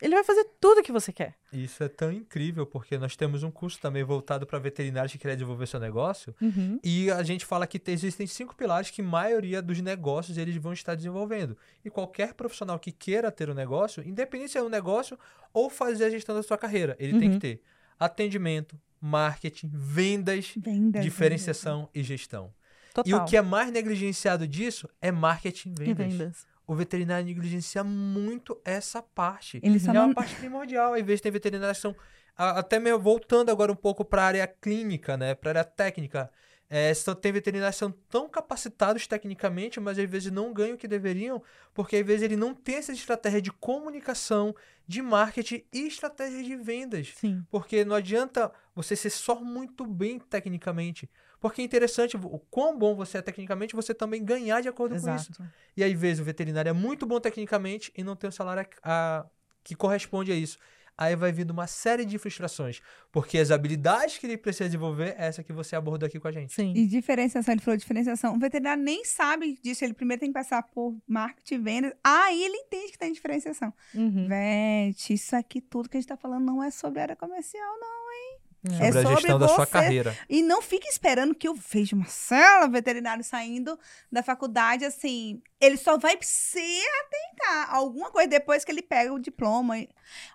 [0.00, 1.34] Ele vai fazer tudo o que você quer.
[1.52, 5.36] Isso é tão incrível, porque nós temos um curso também voltado para veterinários que querem
[5.36, 6.34] desenvolver seu negócio.
[6.40, 6.78] Uhum.
[6.82, 10.72] E a gente fala que existem cinco pilares que a maioria dos negócios eles vão
[10.72, 11.56] estar desenvolvendo.
[11.84, 15.18] E qualquer profissional que queira ter um negócio, independente se é um negócio
[15.52, 17.18] ou fazer a gestão da sua carreira, ele uhum.
[17.18, 17.40] tem que uhum.
[17.40, 17.62] ter
[17.98, 21.90] atendimento, marketing, vendas, vendas diferenciação vendas.
[21.94, 22.52] e gestão.
[22.94, 23.10] Total.
[23.10, 26.06] E o que é mais negligenciado disso é marketing vendas.
[26.06, 29.58] e vendas o veterinário negligencia muito essa parte.
[29.60, 30.94] Ele é uma parte primordial.
[30.94, 31.96] Às vezes tem veterinários que são
[32.36, 36.30] até mesmo voltando agora um pouco para a área clínica, né, para a área técnica.
[36.68, 40.86] É, tem veterinários que são tão capacitados tecnicamente, mas às vezes não ganham o que
[40.86, 41.42] deveriam,
[41.74, 44.54] porque às vezes ele não tem essa estratégia de comunicação,
[44.86, 47.12] de marketing e estratégia de vendas.
[47.16, 47.44] Sim.
[47.50, 51.10] Porque não adianta você ser só muito bem tecnicamente.
[51.40, 55.26] Porque é interessante o quão bom você é tecnicamente, você também ganhar de acordo Exato.
[55.26, 55.52] com isso.
[55.76, 58.68] E aí, às vezes, o veterinário é muito bom tecnicamente e não tem o salário
[58.82, 59.26] a, a,
[59.64, 60.58] que corresponde a isso
[61.00, 62.82] aí vai vindo uma série de frustrações.
[63.10, 66.32] Porque as habilidades que ele precisa desenvolver é essa que você abordou aqui com a
[66.32, 66.52] gente.
[66.52, 66.74] Sim.
[66.76, 68.34] E diferenciação, ele falou diferenciação.
[68.34, 72.42] O veterinário nem sabe disso, ele primeiro tem que passar por marketing e vendas, aí
[72.42, 73.72] ele entende que tem diferenciação.
[73.94, 74.28] Uhum.
[74.28, 78.12] Vete, isso aqui tudo que a gente tá falando não é sobre área comercial, não,
[78.12, 78.39] hein?
[78.62, 80.16] Sobre é sobre a gestão da sua carreira.
[80.28, 83.78] E não fique esperando que eu veja uma célula veterinário saindo
[84.12, 89.12] da faculdade, assim, ele só vai se atentar a alguma coisa depois que ele pega
[89.12, 89.76] o diploma.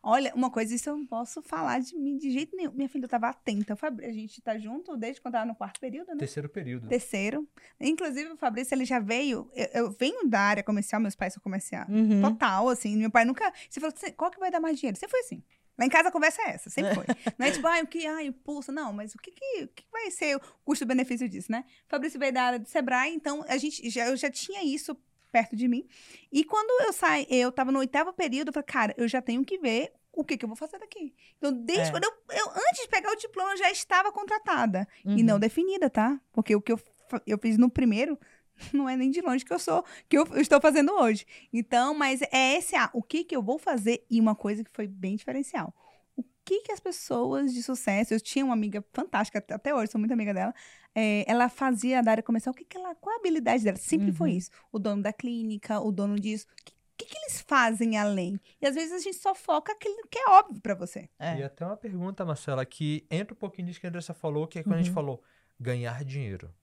[0.02, 2.72] Olha, uma coisa, isso eu não posso falar de mim de jeito nenhum.
[2.72, 3.78] Minha filha estava atenta.
[3.82, 6.18] A gente está junto desde quando estava no quarto período, né?
[6.18, 6.88] Terceiro período.
[6.88, 7.48] Terceiro.
[7.80, 9.50] Inclusive, o Fabrício, ele já veio.
[9.54, 11.86] Eu, eu venho da área comercial, meus pais são comercial.
[11.90, 12.22] Uhum.
[12.22, 12.96] Total, assim.
[12.98, 13.52] Meu pai nunca.
[13.70, 14.98] Você falou, qual que vai dar mais dinheiro?
[14.98, 15.44] Você foi assim.
[15.78, 17.06] Lá em casa a conversa é essa, sempre foi.
[17.38, 18.72] Não é tipo, ah, o que, ah, impulsa.
[18.72, 21.66] Não, mas o que, que, o que vai ser o custo-benefício disso, né?
[21.88, 24.98] Fabrício veio da área do Sebrae, então a gente já, eu já tinha isso
[25.32, 25.86] perto de mim.
[26.32, 29.44] E quando eu saí, eu tava no oitavo período, eu falei, cara, eu já tenho
[29.44, 31.14] que ver o que, que eu vou fazer daqui.
[31.38, 31.92] Então, desde é.
[31.92, 34.88] quando eu, eu, antes de pegar o diploma, eu já estava contratada.
[35.04, 35.18] Uhum.
[35.18, 35.40] E não uhum.
[35.40, 36.20] definida, tá?
[36.32, 36.80] Porque o que eu,
[37.28, 38.18] eu fiz no primeiro
[38.74, 41.26] não é nem de longe que eu sou, que eu, estou fazendo hoje.
[41.52, 44.72] Então, mas é esse, ah, o que que eu vou fazer e uma coisa que
[44.74, 45.74] foi bem diferencial.
[46.16, 50.00] O que que as pessoas de sucesso, eu tinha uma amiga fantástica, até hoje sou
[50.00, 50.54] muito amiga dela,
[50.94, 53.78] é, ela fazia da área comercial, o que que ela, qual a habilidade dela?
[53.78, 54.16] Sempre uhum.
[54.16, 54.50] foi isso.
[54.72, 56.48] O dono da clínica, o dono disso.
[56.50, 58.40] O que, que, que, eles fazem além?
[58.62, 61.10] E às vezes a gente só foca aquilo que é óbvio para você.
[61.20, 61.40] É.
[61.40, 64.60] E até uma pergunta, Marcela, que entra um pouquinho disso que a Andressa falou, que
[64.60, 64.80] é quando uhum.
[64.80, 64.96] a gente uhum.
[64.96, 65.24] falou
[65.60, 66.54] ganhar dinheiro.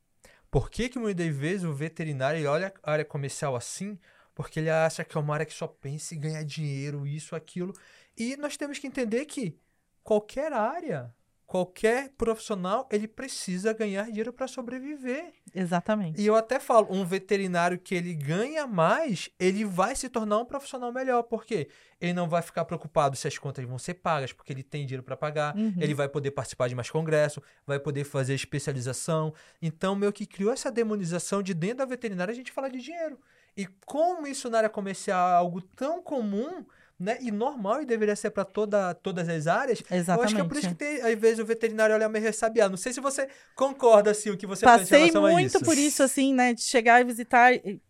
[0.52, 3.98] Por que, que muitas vezes o veterinário olha a área comercial assim?
[4.34, 7.72] Porque ele acha que é uma área que só pensa em ganhar dinheiro, isso, aquilo.
[8.14, 9.58] E nós temos que entender que
[10.02, 11.14] qualquer área
[11.52, 15.34] qualquer profissional ele precisa ganhar dinheiro para sobreviver.
[15.54, 16.18] Exatamente.
[16.18, 20.46] E eu até falo, um veterinário que ele ganha mais, ele vai se tornar um
[20.46, 21.68] profissional melhor, porque
[22.00, 25.02] ele não vai ficar preocupado se as contas vão ser pagas, porque ele tem dinheiro
[25.02, 25.74] para pagar, uhum.
[25.76, 29.34] ele vai poder participar de mais congressos, vai poder fazer especialização.
[29.60, 33.20] Então, meio que criou essa demonização de dentro da veterinária a gente fala de dinheiro.
[33.54, 36.64] E como isso na área comercial é algo tão comum,
[37.02, 37.18] né?
[37.20, 39.82] E normal e deveria ser para toda, todas as áreas.
[39.90, 40.08] Exatamente.
[40.08, 42.70] Eu acho que é por isso que tem, às vezes o veterinário olha meio ressabiado.
[42.70, 46.02] Não sei se você concorda assim o que você Passei pensa em muito por isso
[46.02, 47.80] assim, né, de chegar e visitar e,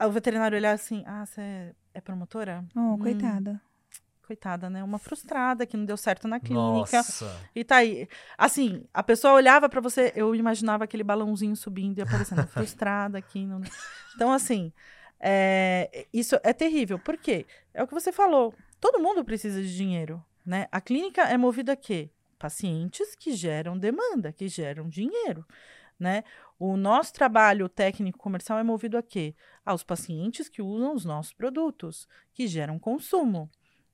[0.00, 2.98] o veterinário olhar assim: "Ah, você é, é promotora?" Oh, hum.
[2.98, 3.60] coitada.
[4.26, 4.82] Coitada, né?
[4.82, 6.96] Uma frustrada que não deu certo na clínica.
[6.96, 7.30] Nossa.
[7.54, 8.08] E tá aí.
[8.38, 13.44] Assim, a pessoa olhava para você, eu imaginava aquele balãozinho subindo e aparecendo frustrada aqui.
[13.44, 13.60] Não...
[14.14, 14.72] Então, assim,
[15.26, 16.98] é, isso é terrível.
[16.98, 17.46] Por quê?
[17.72, 18.52] É o que você falou.
[18.78, 20.68] Todo mundo precisa de dinheiro, né?
[20.70, 22.10] A clínica é movida a quê?
[22.38, 25.46] Pacientes que geram demanda, que geram dinheiro,
[25.98, 26.24] né?
[26.58, 29.34] O nosso trabalho técnico comercial é movido a quê?
[29.64, 33.50] Aos pacientes que usam os nossos produtos, que geram consumo,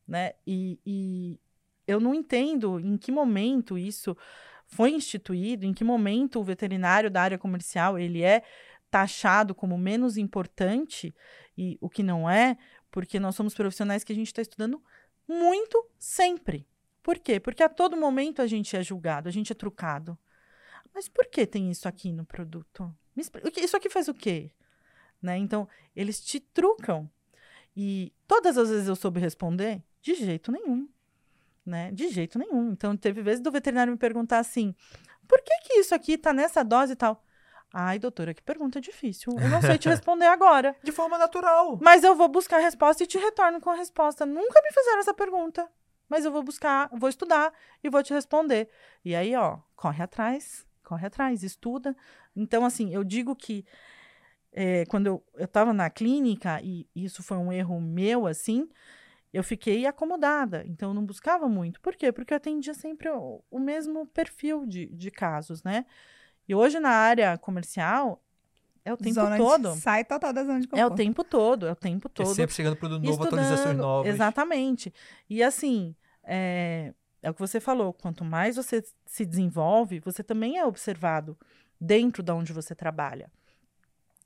[0.08, 0.32] né?
[0.44, 1.38] E, e
[1.86, 4.16] eu não entendo em que momento isso
[4.66, 8.42] foi instituído, em que momento o veterinário da área comercial ele é
[8.90, 11.14] taxado como menos importante,
[11.56, 12.56] e o que não é,
[12.90, 14.82] porque nós somos profissionais que a gente está estudando
[15.28, 16.66] muito sempre.
[17.02, 17.38] Por quê?
[17.38, 20.18] Porque a todo momento a gente é julgado, a gente é trucado.
[20.92, 22.94] Mas por que tem isso aqui no produto?
[23.56, 24.50] Isso aqui faz o quê?
[25.22, 25.36] Né?
[25.38, 27.08] Então, eles te trucam.
[27.76, 30.88] E todas as vezes eu soube responder, de jeito nenhum.
[31.64, 31.92] Né?
[31.92, 32.72] De jeito nenhum.
[32.72, 34.74] Então, teve vezes do veterinário me perguntar assim:
[35.28, 37.22] por que, que isso aqui está nessa dose e tal?
[37.72, 39.32] Ai, doutora, que pergunta difícil.
[39.38, 40.74] Eu não sei te responder agora.
[40.82, 41.78] De forma natural.
[41.80, 44.26] Mas eu vou buscar a resposta e te retorno com a resposta.
[44.26, 45.68] Nunca me fizeram essa pergunta.
[46.08, 47.52] Mas eu vou buscar, vou estudar
[47.84, 48.68] e vou te responder.
[49.04, 51.96] E aí, ó, corre atrás corre atrás, estuda.
[52.34, 53.64] Então, assim, eu digo que
[54.52, 58.68] é, quando eu estava na clínica, e isso foi um erro meu, assim,
[59.32, 60.64] eu fiquei acomodada.
[60.66, 61.80] Então, eu não buscava muito.
[61.80, 62.10] Por quê?
[62.10, 65.86] Porque eu atendia sempre o, o mesmo perfil de, de casos, né?
[66.50, 68.20] E hoje, na área comercial,
[68.84, 69.72] é o tempo Zona de- todo.
[69.76, 70.82] sai total da zona de conforto.
[70.90, 72.34] É o tempo todo, é o tempo É todo.
[72.34, 74.12] sempre chegando produto novo, atualizações novas.
[74.12, 74.92] Exatamente.
[75.28, 80.58] E assim, é, é o que você falou, quanto mais você se desenvolve, você também
[80.58, 81.38] é observado
[81.80, 83.30] dentro de onde você trabalha.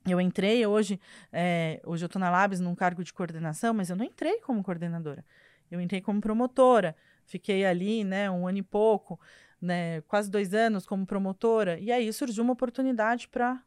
[0.06, 0.98] Eu entrei hoje,
[1.30, 4.62] é, hoje eu estou na Labs num cargo de coordenação, mas eu não entrei como
[4.64, 5.22] coordenadora.
[5.70, 6.96] Eu entrei como promotora.
[7.26, 9.20] Fiquei ali, né, um ano e pouco,
[9.64, 11.78] né, quase dois anos como promotora.
[11.80, 13.62] E aí surgiu uma oportunidade para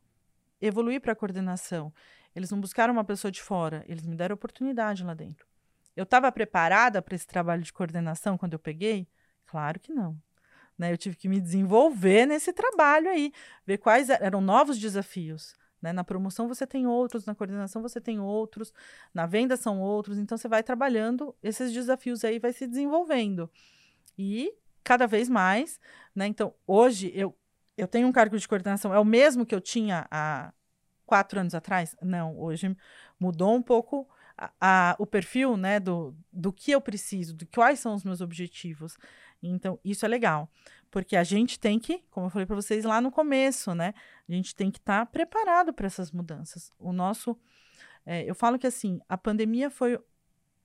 [0.62, 1.92] evoluir para a coordenação.
[2.36, 5.48] Eles não buscaram uma pessoa de fora, eles me deram oportunidade lá dentro.
[5.96, 9.08] Eu estava preparada para esse trabalho de coordenação quando eu peguei?
[9.48, 10.16] Claro que não.
[10.78, 10.92] Né?
[10.92, 13.34] Eu tive que me desenvolver nesse trabalho aí,
[13.66, 15.56] ver quais er- eram novos desafios.
[15.82, 15.92] Né?
[15.92, 18.72] Na promoção você tem outros, na coordenação você tem outros,
[19.12, 20.20] na venda são outros.
[20.20, 23.50] Então você vai trabalhando esses desafios aí, vai se desenvolvendo.
[24.16, 24.54] E
[24.88, 25.80] cada vez mais,
[26.16, 26.28] né?
[26.28, 27.38] Então hoje eu
[27.78, 30.52] eu tenho um cargo de coordenação, é o mesmo que eu tinha há
[31.06, 31.96] quatro anos atrás?
[32.02, 32.76] Não, hoje
[33.20, 37.80] mudou um pouco a, a- o perfil, né, do, do que eu preciso, de quais
[37.80, 38.98] são os meus objetivos.
[39.44, 40.50] Então, isso é legal,
[40.90, 43.94] porque a gente tem que, como eu falei para vocês lá no começo, né,
[44.28, 46.72] a gente tem que estar preparado para essas mudanças.
[46.80, 47.38] O nosso,
[48.06, 50.00] é, eu falo que assim, a pandemia foi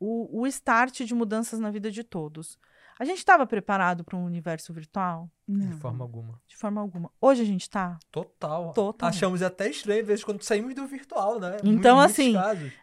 [0.00, 2.58] o, o start de mudanças na vida de todos.
[3.02, 5.28] A gente estava preparado para um universo virtual?
[5.48, 5.76] De Não.
[5.80, 6.40] forma alguma.
[6.46, 7.10] De forma alguma.
[7.20, 7.98] Hoje a gente está.
[8.12, 8.72] Total.
[8.72, 9.08] Total.
[9.08, 11.56] Achamos até estranho, às vezes, quando saímos do virtual, né?
[11.64, 12.34] Então, muitos assim.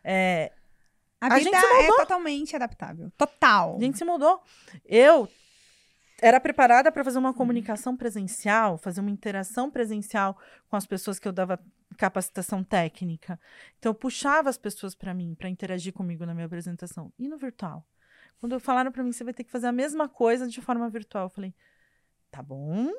[0.03, 0.51] É,
[1.21, 3.10] A A vida gente se é totalmente adaptável.
[3.17, 3.77] Total.
[3.77, 4.43] A gente se mudou.
[4.84, 5.25] Eu
[6.21, 10.38] era preparada para fazer uma comunicação presencial, fazer uma interação presencial
[10.69, 11.58] com as pessoas que eu dava
[11.95, 13.39] capacitação técnica.
[13.77, 17.10] Então, eu puxava as pessoas para mim, para interagir comigo na minha apresentação.
[17.17, 17.86] E no virtual?
[18.39, 21.25] Quando falaram para mim, você vai ter que fazer a mesma coisa de forma virtual,
[21.25, 21.54] eu falei,
[22.32, 22.89] tá bom.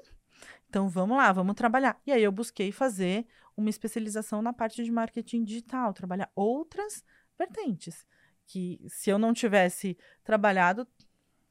[0.68, 2.00] Então, vamos lá, vamos trabalhar.
[2.06, 3.26] E aí, eu busquei fazer
[3.56, 7.02] uma especialização na parte de marketing digital, trabalhar outras
[7.38, 8.06] vertentes.
[8.46, 10.86] Que se eu não tivesse trabalhado,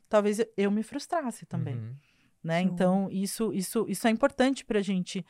[0.08, 1.95] talvez eu- me frustrasse também, Uhum.
[2.43, 2.63] né?
[2.63, 2.71] Show.
[2.73, 5.25] Então, isso, isso, isso é importante pra gente.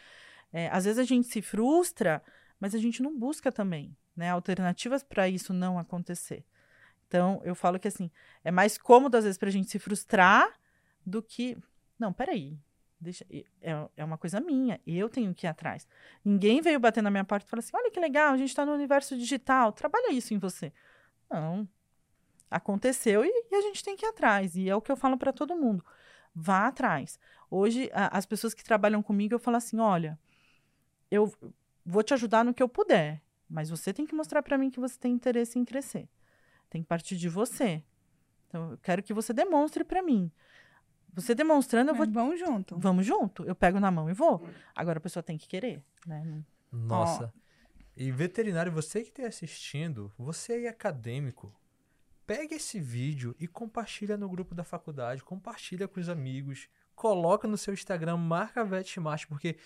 [0.51, 2.23] É, às vezes a gente se frustra,
[2.59, 4.29] mas a gente não busca também, né?
[4.31, 6.43] Alternativas para isso não acontecer.
[7.09, 8.11] Então, eu falo que assim,
[8.43, 10.47] é mais cômodo às vezes pra gente se frustrar
[11.03, 11.57] do que,
[11.97, 12.55] não, peraí,
[13.01, 13.25] deixa,
[13.61, 15.87] é, é uma coisa minha, eu tenho que ir atrás.
[16.23, 18.63] Ninguém veio bater na minha porta e falar assim, olha que legal, a gente tá
[18.63, 20.71] no universo digital, trabalha isso em você.
[21.27, 21.67] Não,
[22.49, 24.55] aconteceu e, e a gente tem que ir atrás.
[24.55, 25.83] E é o que eu falo para todo mundo.
[26.35, 27.19] Vá atrás.
[27.49, 30.17] Hoje, a- as pessoas que trabalham comigo, eu falo assim: olha,
[31.09, 31.33] eu
[31.83, 33.19] vou te ajudar no que eu puder,
[33.49, 36.07] mas você tem que mostrar para mim que você tem interesse em crescer.
[36.69, 37.83] Tem que partir de você.
[38.47, 40.31] Então, eu quero que você demonstre para mim.
[41.13, 42.09] Você demonstrando, eu vou.
[42.09, 42.77] Vamos junto.
[42.77, 43.43] Vamos junto.
[43.43, 44.47] Eu pego na mão e vou.
[44.75, 46.43] Agora a pessoa tem que querer, né?
[46.71, 47.33] Nossa.
[47.95, 51.53] E veterinário, você que está assistindo, você aí acadêmico,
[52.25, 57.57] pega esse vídeo e compartilha no grupo da faculdade, compartilha com os amigos, coloca no
[57.57, 59.57] seu Instagram, marca a Vetmart, porque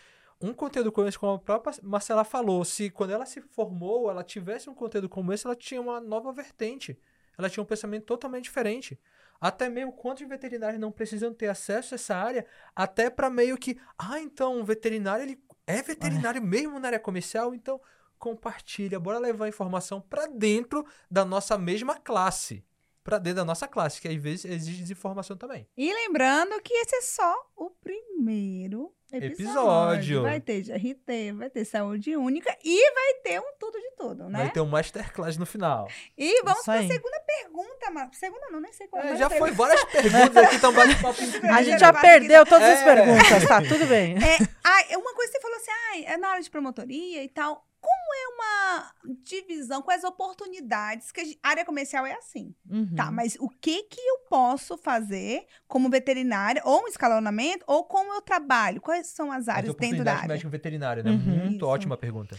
[0.44, 4.24] um conteúdo como esse, como a própria Marcela falou, se quando ela se formou, ela
[4.24, 7.00] tivesse um conteúdo como esse, ela tinha uma nova vertente.
[7.38, 9.00] Ela tinha um pensamento totalmente diferente.
[9.40, 13.80] Até mesmo quantos veterinários não precisam ter acesso a essa área, até para meio que,
[13.98, 17.80] ah, então o veterinário ele é veterinário mesmo na área comercial, então
[18.20, 22.66] compartilha, bora levar a informação para dentro da nossa mesma classe.
[23.04, 25.68] Para dentro da nossa classe, que às vezes exige desinformação também.
[25.76, 29.46] E lembrando que esse é só o primeiro episódio.
[29.46, 30.22] Episódio.
[30.24, 34.40] Vai ter GRT, vai ter saúde única e vai ter um tudo de tudo, né?
[34.40, 35.88] Vai ter um masterclass no final.
[36.18, 36.88] E vamos para a aí.
[36.88, 37.92] segunda pergunta.
[37.92, 39.08] Mar- Segunda não, nem sei qual é.
[39.08, 41.64] É, mas já a foi pergunta- várias perguntas aqui, então bate-papo A incrível.
[41.64, 42.84] gente já perdeu todas as É.
[42.96, 43.62] perguntas, tá?
[43.62, 44.16] Tudo bem.
[44.18, 47.30] É, ah, uma coisa que você falou assim, ah, é na área de promotoria e
[47.30, 47.68] tal.
[47.80, 48.94] Como é uma
[49.26, 51.12] divisão, quais oportunidades?
[51.12, 52.56] Que a a área comercial é assim.
[52.70, 52.96] Uhum.
[52.96, 58.14] Tá, mas o que que eu posso fazer como veterinária, ou um escalonamento, ou como
[58.14, 58.82] eu trabalho?
[58.82, 60.28] Quais são as As áreas dentro da área?
[60.28, 61.12] médico veterinário, né?
[61.12, 61.18] Uhum.
[61.18, 61.66] Muito Isso.
[61.66, 62.38] ótima pergunta.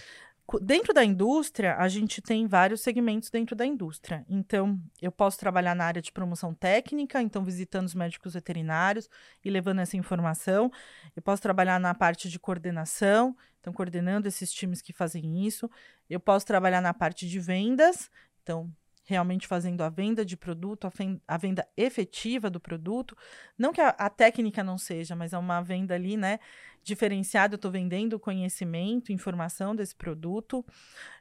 [0.61, 4.27] Dentro da indústria, a gente tem vários segmentos dentro da indústria.
[4.29, 9.09] Então, eu posso trabalhar na área de promoção técnica, então visitando os médicos veterinários
[9.43, 10.71] e levando essa informação.
[11.17, 15.69] Eu posso trabalhar na parte de coordenação, então coordenando esses times que fazem isso.
[16.11, 18.11] Eu posso trabalhar na parte de vendas,
[18.43, 18.71] então
[19.05, 20.91] realmente fazendo a venda de produto,
[21.29, 23.17] a, venda efetiva do produto.
[23.57, 26.41] Não que a, a, técnica não seja, mas é uma venda ali, né?
[26.85, 30.63] Diferenciada, eu estou vendendo conhecimento, informação desse produto.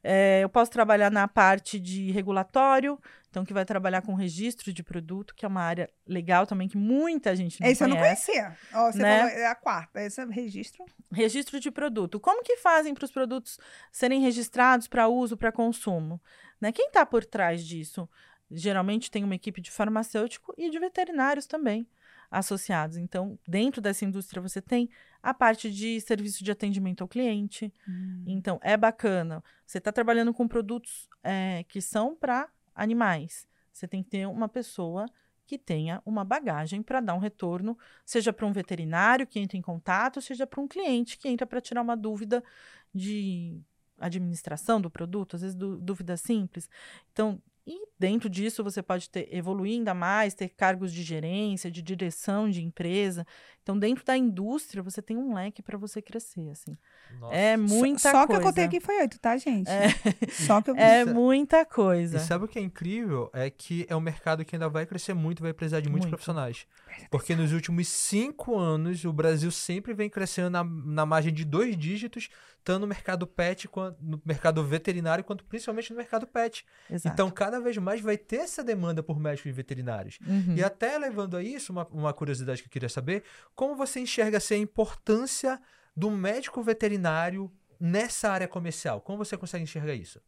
[0.03, 2.99] É, eu posso trabalhar na parte de regulatório,
[3.29, 6.75] então que vai trabalhar com registro de produto, que é uma área legal também, que
[6.75, 7.83] muita gente não Esse conhece.
[7.83, 8.57] eu não conhecia.
[8.73, 9.19] Oh, você né?
[9.19, 10.83] falou, é a quarta, esse é registro.
[11.09, 12.19] Registro de produto.
[12.19, 13.57] Como que fazem para os produtos
[13.89, 16.21] serem registrados para uso, para consumo?
[16.59, 16.73] Né?
[16.73, 18.09] Quem está por trás disso?
[18.51, 21.87] Geralmente tem uma equipe de farmacêutico e de veterinários também
[22.33, 22.97] associados.
[22.97, 24.89] Então, dentro dessa indústria, você tem
[25.21, 27.71] a parte de serviço de atendimento ao cliente.
[27.87, 28.23] Hum.
[28.25, 29.43] Então, é bacana.
[29.65, 33.47] Você está trabalhando com produtos é, que são para animais.
[33.71, 35.05] Você tem que ter uma pessoa
[35.45, 39.61] que tenha uma bagagem para dar um retorno, seja para um veterinário que entra em
[39.61, 42.43] contato, seja para um cliente que entra para tirar uma dúvida
[42.93, 43.61] de
[43.99, 46.69] administração do produto, às vezes dúvida simples.
[47.11, 51.81] Então, e dentro disso você pode ter evoluir ainda mais, ter cargos de gerência, de
[51.81, 53.25] direção de empresa.
[53.63, 56.77] Então, dentro da indústria, você tem um leque para você crescer, assim.
[57.17, 57.33] Nossa.
[57.33, 58.19] É muita só, só coisa.
[58.19, 59.69] Só que eu contei aqui foi oito, tá, gente?
[59.69, 59.87] É,
[60.29, 60.75] só que eu...
[60.75, 62.17] é muita coisa.
[62.17, 63.29] E sabe o que é incrível?
[63.33, 66.11] É que é um mercado que ainda vai crescer muito, vai precisar de muitos muito.
[66.11, 66.67] profissionais.
[67.09, 71.77] Porque nos últimos cinco anos, o Brasil sempre vem crescendo na, na margem de dois
[71.77, 72.29] dígitos,
[72.63, 76.65] tanto no mercado pet, quanto no mercado veterinário, quanto principalmente no mercado pet.
[76.89, 77.13] Exato.
[77.13, 80.19] Então, cada vez mais vai ter essa demanda por médicos veterinários.
[80.25, 80.55] Uhum.
[80.55, 83.23] E até levando a isso, uma, uma curiosidade que eu queria saber,
[83.55, 85.61] como você enxerga assim, a importância
[85.95, 89.01] do médico veterinário nessa área comercial?
[89.01, 90.21] Como você consegue enxergar isso?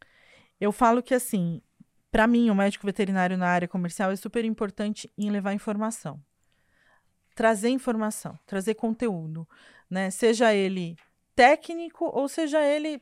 [0.60, 1.62] Eu falo que assim,
[2.12, 6.24] para mim, o médico veterinário na área comercial é super importante em levar informação.
[7.36, 9.48] Trazer informação, trazer conteúdo,
[9.90, 10.10] né?
[10.10, 10.96] Seja ele
[11.36, 13.02] técnico ou seja ele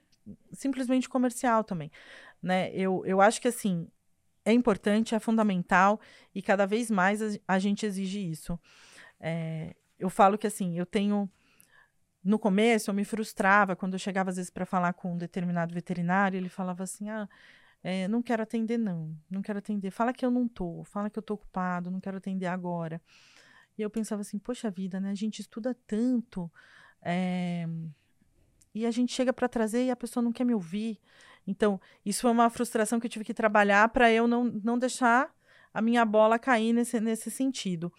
[0.52, 1.92] simplesmente comercial também,
[2.42, 2.72] né?
[2.74, 3.88] Eu, eu acho que assim,
[4.44, 6.00] é importante, é fundamental
[6.34, 8.60] e cada vez mais a, a gente exige isso.
[9.20, 11.30] É, eu falo que assim, eu tenho.
[12.24, 15.74] No começo, eu me frustrava quando eu chegava às vezes para falar com um determinado
[15.74, 17.28] veterinário, ele falava assim: ah,
[17.84, 19.92] é, não quero atender, não, não quero atender.
[19.92, 23.02] Fala que eu não tô, fala que eu tô ocupado, não quero atender agora.
[23.78, 25.12] E eu pensava assim: poxa vida, né?
[25.12, 26.52] A gente estuda tanto.
[27.02, 27.68] É,
[28.74, 31.00] e a gente chega para trazer e a pessoa não quer me ouvir.
[31.46, 35.34] Então, isso foi uma frustração que eu tive que trabalhar para eu não, não deixar
[35.74, 37.92] a minha bola cair nesse, nesse sentido.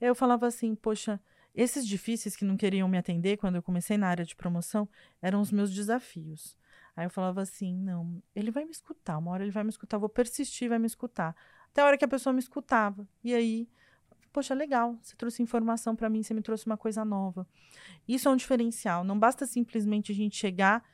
[0.00, 1.20] Eu falava assim, poxa,
[1.54, 4.88] esses difíceis que não queriam me atender quando eu comecei na área de promoção
[5.20, 6.56] eram os meus desafios.
[6.96, 9.98] Aí eu falava assim, não, ele vai me escutar, uma hora ele vai me escutar,
[9.98, 11.34] vou persistir, vai me escutar.
[11.70, 13.06] Até a hora que a pessoa me escutava.
[13.22, 13.68] E aí,
[14.32, 17.46] poxa, legal, você trouxe informação para mim, você me trouxe uma coisa nova.
[18.06, 19.04] Isso é um diferencial.
[19.04, 20.84] Não basta simplesmente a gente chegar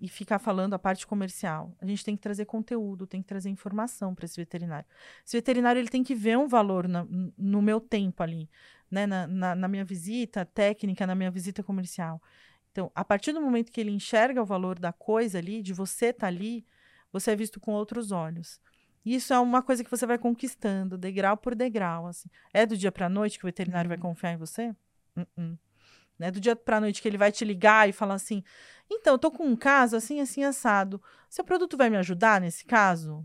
[0.00, 1.74] e ficar falando a parte comercial.
[1.80, 4.86] A gente tem que trazer conteúdo, tem que trazer informação para esse veterinário.
[5.26, 7.06] Esse veterinário ele tem que ver um valor na,
[7.36, 8.48] no meu tempo ali,
[8.90, 9.06] né?
[9.06, 12.22] Na, na, na, minha visita técnica, na minha visita comercial.
[12.70, 16.06] Então, a partir do momento que ele enxerga o valor da coisa ali, de você
[16.06, 16.64] estar tá ali,
[17.12, 18.60] você é visto com outros olhos.
[19.04, 22.06] Isso é uma coisa que você vai conquistando, degrau por degrau.
[22.06, 22.28] Assim.
[22.52, 23.96] É do dia para a noite que o veterinário uhum.
[23.96, 24.68] vai confiar em você?
[25.16, 25.58] Uh -uh.
[26.18, 26.30] Né?
[26.30, 28.42] Do dia para a noite que ele vai te ligar e falar assim:
[28.90, 31.02] então, eu tô com um caso assim, assim, assado.
[31.28, 33.24] Seu produto vai me ajudar nesse caso?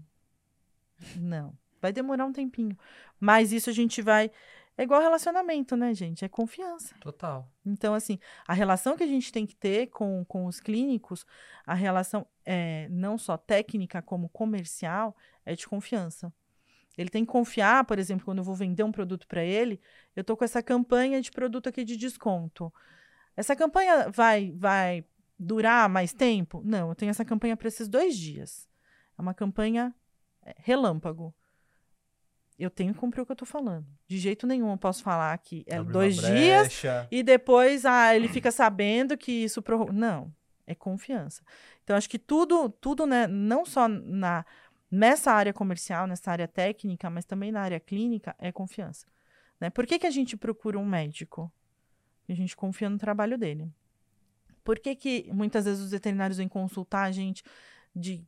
[1.15, 1.57] Não.
[1.81, 2.77] Vai demorar um tempinho.
[3.19, 4.31] Mas isso a gente vai.
[4.77, 6.25] É igual relacionamento, né, gente?
[6.25, 6.95] É confiança.
[6.99, 7.47] Total.
[7.65, 11.25] Então, assim, a relação que a gente tem que ter com, com os clínicos,
[11.65, 16.33] a relação é, não só técnica como comercial, é de confiança.
[16.97, 19.81] Ele tem que confiar, por exemplo, quando eu vou vender um produto para ele,
[20.15, 22.71] eu estou com essa campanha de produto aqui de desconto.
[23.35, 25.03] Essa campanha vai, vai
[25.37, 26.61] durar mais tempo?
[26.63, 28.67] Não, eu tenho essa campanha para esses dois dias.
[29.17, 29.93] É uma campanha
[30.45, 31.33] é, relâmpago.
[32.57, 33.87] Eu tenho que cumprir o que eu estou falando.
[34.07, 38.27] De jeito nenhum eu posso falar que é Abre dois dias e depois ah, ele
[38.27, 39.91] fica sabendo que isso prorroga.
[39.91, 40.31] Não,
[40.67, 41.43] é confiança.
[41.83, 44.45] Então, acho que tudo, tudo né, não só na
[44.93, 49.07] nessa área comercial, nessa área técnica, mas também na área clínica, é confiança.
[49.59, 49.71] Né?
[49.71, 51.51] Por que, que a gente procura um médico?
[52.29, 53.73] A gente confia no trabalho dele.
[54.63, 57.43] Por que, que muitas vezes os veterinários vêm consultar a gente
[57.95, 58.23] de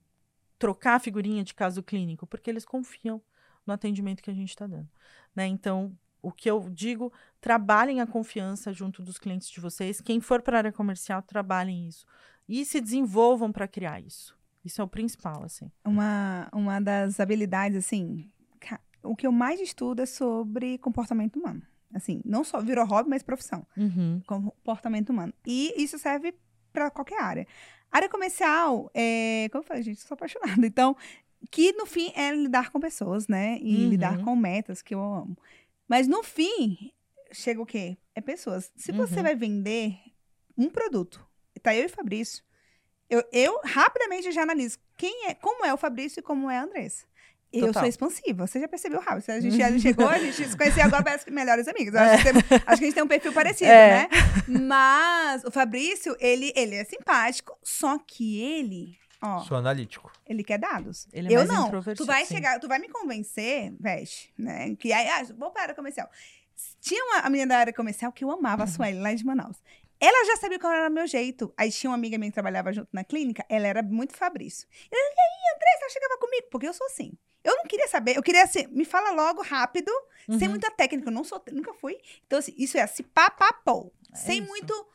[0.58, 2.26] trocar a figurinha de caso clínico?
[2.26, 3.22] Porque eles confiam
[3.64, 4.90] no atendimento que a gente está dando.
[5.36, 5.46] Né?
[5.46, 10.02] Então, o que eu digo, trabalhem a confiança junto dos clientes de vocês.
[10.02, 12.08] Quem for para a área comercial, trabalhem isso.
[12.50, 14.36] E se desenvolvam para criar isso.
[14.66, 15.72] Isso é o principal, assim.
[15.86, 18.30] Uma, uma das habilidades, assim,
[19.04, 21.62] o que eu mais estudo é sobre comportamento humano.
[21.94, 23.66] Assim, não só virou hobby, mas profissão.
[23.78, 24.20] Uhum.
[24.26, 25.32] Comportamento humano.
[25.46, 26.34] E isso serve
[26.74, 27.48] para qualquer área.
[27.92, 30.56] Área comercial, é, como eu falei, gente, eu sou apaixonada.
[30.66, 30.98] Então,
[31.52, 33.60] que no fim é lidar com pessoas, né?
[33.62, 33.90] E Uhum.
[33.90, 35.38] lidar com metas, que eu amo.
[35.88, 36.92] Mas no fim,
[37.32, 37.96] chega o quê?
[38.16, 38.72] É pessoas.
[38.76, 39.24] Se você Uhum.
[39.24, 39.98] vai vender
[40.58, 41.24] um produto,
[41.62, 42.44] tá eu e o Fabrício,
[43.10, 46.64] eu, eu rapidamente já analiso quem é, como é o Fabrício e como é a
[46.64, 47.06] Andressa.
[47.54, 47.84] Eu Total.
[47.84, 49.30] sou expansiva, você já percebeu rápido.
[49.30, 51.94] A gente já chegou, a gente se conhecia agora, parece que melhores amigos.
[51.94, 52.14] Eu É.
[52.16, 53.90] Acho, que tem- acho que a gente tem um perfil parecido, É.
[54.02, 54.10] né?
[54.60, 60.12] Mas o Fabrício, ele, ele é simpático, só que ele, ó, Sou analítico.
[60.28, 61.08] ele quer dados.
[61.14, 61.68] Ele é eu mais não.
[61.68, 62.34] introvertido, Tu vai sim.
[62.36, 64.76] chegar, tu vai me convencer, Veste, né?
[64.78, 66.10] Que aí, ah, vou para a área comercial.
[66.82, 68.70] Tinha uma a menina da área comercial que eu amava, Uhum.
[68.70, 69.58] a Sueli, lá de Manaus.
[70.00, 71.54] Ela já sabia qual era o meu jeito.
[71.58, 74.68] Aí tinha uma amiga minha que trabalhava junto na clínica, ela era muito Fabrício.
[74.92, 77.14] E ela, e aí, Andressa, ela chegava comigo, porque eu sou assim.
[77.44, 79.92] Eu não queria saber, eu queria assim, me fala logo, rápido,
[80.38, 80.50] sem Uhum.
[80.50, 81.10] muita técnica.
[81.10, 81.98] Eu não sou, nunca fui.
[82.26, 83.94] Então, assim, isso é assim, papapou.
[84.16, 84.48] sem isso.
[84.48, 84.88] muito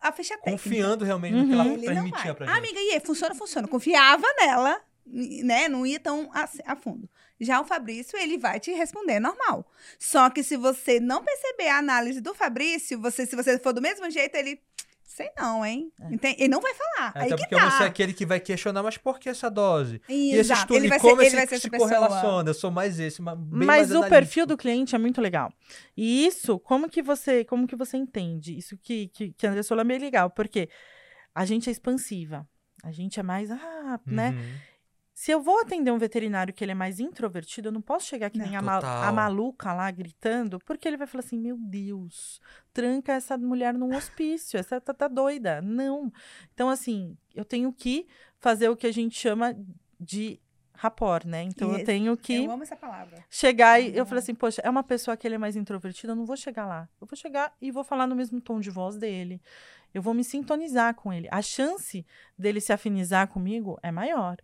[0.00, 0.62] a ficha técnica.
[0.62, 1.72] Confiando realmente no que ela Uhum.
[1.74, 2.34] Ele não transmitia vai.
[2.34, 2.58] pra Ah, gente.
[2.64, 3.68] amiga, e aí, funciona, funciona.
[3.68, 5.68] Confiava nela, né?
[5.68, 7.08] Não ia tão a, a fundo.
[7.42, 9.66] Já o Fabrício, ele vai te responder normal.
[9.98, 13.82] Só que se você não perceber a análise do Fabrício, você, se você for do
[13.82, 14.60] mesmo jeito, ele.
[15.04, 15.92] Sei não, hein?
[16.00, 16.06] É.
[16.14, 16.36] Entende?
[16.38, 17.12] Ele não vai falar.
[17.14, 17.70] aí Até que porque tá.
[17.70, 20.00] você é aquele que vai questionar, mas por que essa dose?
[20.08, 20.60] E esse Exato.
[20.62, 22.48] estudo, Ele vai e como ser, ele esse vai ser essa se correlaciona?
[22.48, 24.08] Eu sou mais esse, ma- bem Mas mais o analítico.
[24.08, 25.52] perfil do cliente é muito legal.
[25.94, 28.56] E isso, como que você, como que você entende?
[28.56, 30.70] Isso que, que, que a Andressa falou é meio legal, porque
[31.34, 32.48] a gente é expansiva.
[32.82, 34.34] A gente é mais, ah, né?
[35.22, 38.28] Se eu vou atender um veterinário que ele é mais introvertido, eu não posso chegar
[38.28, 38.44] que Não.
[38.44, 42.40] nem a, ma- a maluca lá gritando, porque ele vai falar assim: meu Deus,
[42.72, 45.62] tranca essa mulher num hospício, essa tá, tá doida.
[45.62, 46.12] Não.
[46.52, 48.04] Então, assim, eu tenho que
[48.40, 49.56] fazer o que a gente chama
[50.00, 50.40] de
[50.74, 51.44] rapport, né?
[51.44, 51.86] Então, eu Yes.
[51.86, 53.24] tenho que Eu amo essa palavra.
[53.30, 56.16] chegar e eu falei assim, poxa, é uma pessoa que ele é mais introvertido, eu
[56.16, 56.88] não vou chegar lá.
[57.00, 59.40] Eu vou chegar e vou falar no mesmo tom de voz dele.
[59.94, 61.28] Eu vou me sintonizar com ele.
[61.30, 62.04] A chance
[62.36, 64.36] dele se afinizar comigo é maior,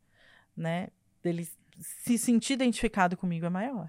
[0.59, 0.88] né?
[1.22, 1.48] Dele
[1.80, 3.88] se sentir identificado comigo é maior.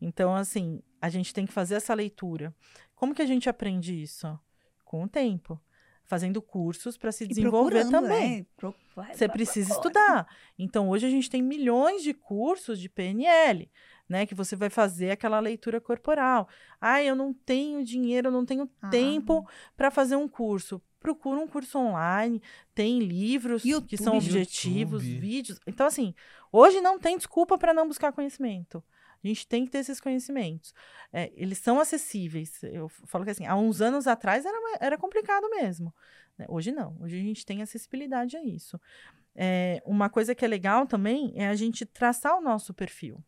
[0.00, 2.54] Então, assim, a gente tem que fazer essa leitura.
[2.94, 4.38] Como que a gente aprende isso?
[4.84, 5.60] Com o tempo.
[6.04, 8.38] Fazendo cursos para se desenvolver também.
[8.40, 8.46] né?
[8.56, 9.88] Pro- vai- Você vai- precisa procura.
[9.88, 10.36] estudar.
[10.58, 13.68] Então, hoje a gente tem milhões de cursos de PNL,
[14.08, 14.24] né?
[14.24, 16.48] Que você vai fazer aquela leitura corporal.
[16.80, 18.88] Ah, eu não tenho dinheiro, eu não tenho Ah.
[18.88, 19.44] tempo
[19.76, 20.80] para fazer um curso.
[21.00, 22.42] Procura um curso online,
[22.74, 23.96] tem livros que YouTube.
[24.02, 25.20] são objetivos, YouTube.
[25.20, 25.60] vídeos.
[25.66, 26.14] Então, assim,
[26.50, 28.82] hoje não tem desculpa para não buscar conhecimento.
[29.22, 30.72] A gente tem que ter esses conhecimentos.
[31.12, 32.62] É, eles são acessíveis.
[32.62, 35.92] Eu falo que assim, há uns anos atrás era, era complicado mesmo.
[36.38, 36.46] né?
[36.48, 36.96] Hoje não.
[37.00, 38.80] Hoje a gente tem acessibilidade a isso.
[39.34, 43.22] É, uma coisa que é legal também é a gente traçar o nosso perfil.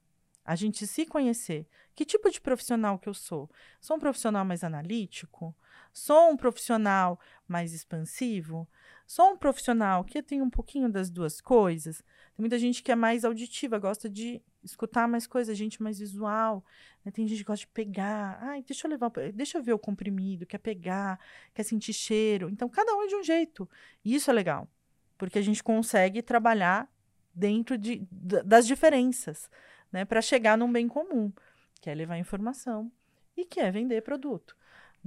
[0.45, 1.67] A gente se conhecer.
[1.95, 3.51] Que tipo de profissional que eu sou?
[3.81, 5.55] Sou um profissional mais analítico?
[5.93, 8.69] Sou um profissional mais expansivo?
[9.07, 11.99] Sou um profissional que tem um pouquinho das duas coisas?
[11.99, 16.65] Tem muita gente que é mais auditiva, gosta de escutar mais coisas, gente mais visual.
[17.05, 17.11] né?
[17.11, 18.39] Tem gente que gosta de pegar.
[18.43, 21.19] Ai, deixa eu levar, deixa eu ver o comprimido, quer pegar,
[21.55, 22.51] quer sentir cheiro.
[22.51, 23.69] Então, cada um é de um jeito.
[24.05, 24.69] E isso é legal,
[25.17, 26.87] porque a gente consegue trabalhar
[27.35, 29.49] dentro de, da- das diferenças,
[29.91, 31.33] né, para chegar num bem comum,
[31.81, 32.93] que é levar informação
[33.37, 34.55] e que é vender produto.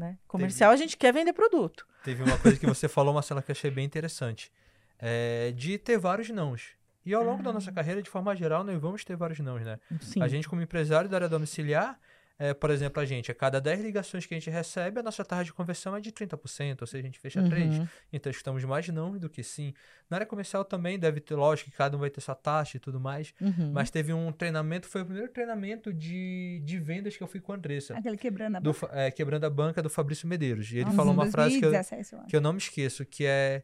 [0.02, 0.18] Né?
[0.28, 1.86] Comercial, a gente quer vender produto.
[2.04, 4.52] Teve uma coisa que você falou, Marcela, que eu achei bem interessante.
[4.98, 6.72] É de ter vários nãos.
[7.06, 9.80] E ao longo da nossa carreira, de forma geral, nós vamos ter vários nãos, né?
[10.02, 10.24] Sim.
[10.24, 12.00] A gente, como empresário da área domiciliar,
[12.44, 15.24] é, por exemplo, a gente, a cada 10 ligações que a gente recebe, a nossa
[15.24, 17.78] taxa de conversão é de 30%, ou seja, a gente fecha 3.
[17.78, 17.88] Uhum.
[18.12, 19.76] Então, estamos mais não do que sim.
[20.10, 22.80] Na área comercial também deve ter, lógico, que cada um vai ter sua taxa e
[22.80, 23.32] tudo mais.
[23.40, 23.72] Uhum.
[23.72, 27.52] Mas teve um treinamento, foi o primeiro treinamento de, de vendas que eu fui com
[27.52, 27.96] a Andressa.
[27.96, 28.88] Aquele quebrando a do boca.
[28.88, 30.72] Fa- é, quebrando a banca do Fabrício Medeiros.
[30.72, 33.24] E ele falou uma frase que eu, 2017, eu que eu não me esqueço, que
[33.24, 33.62] é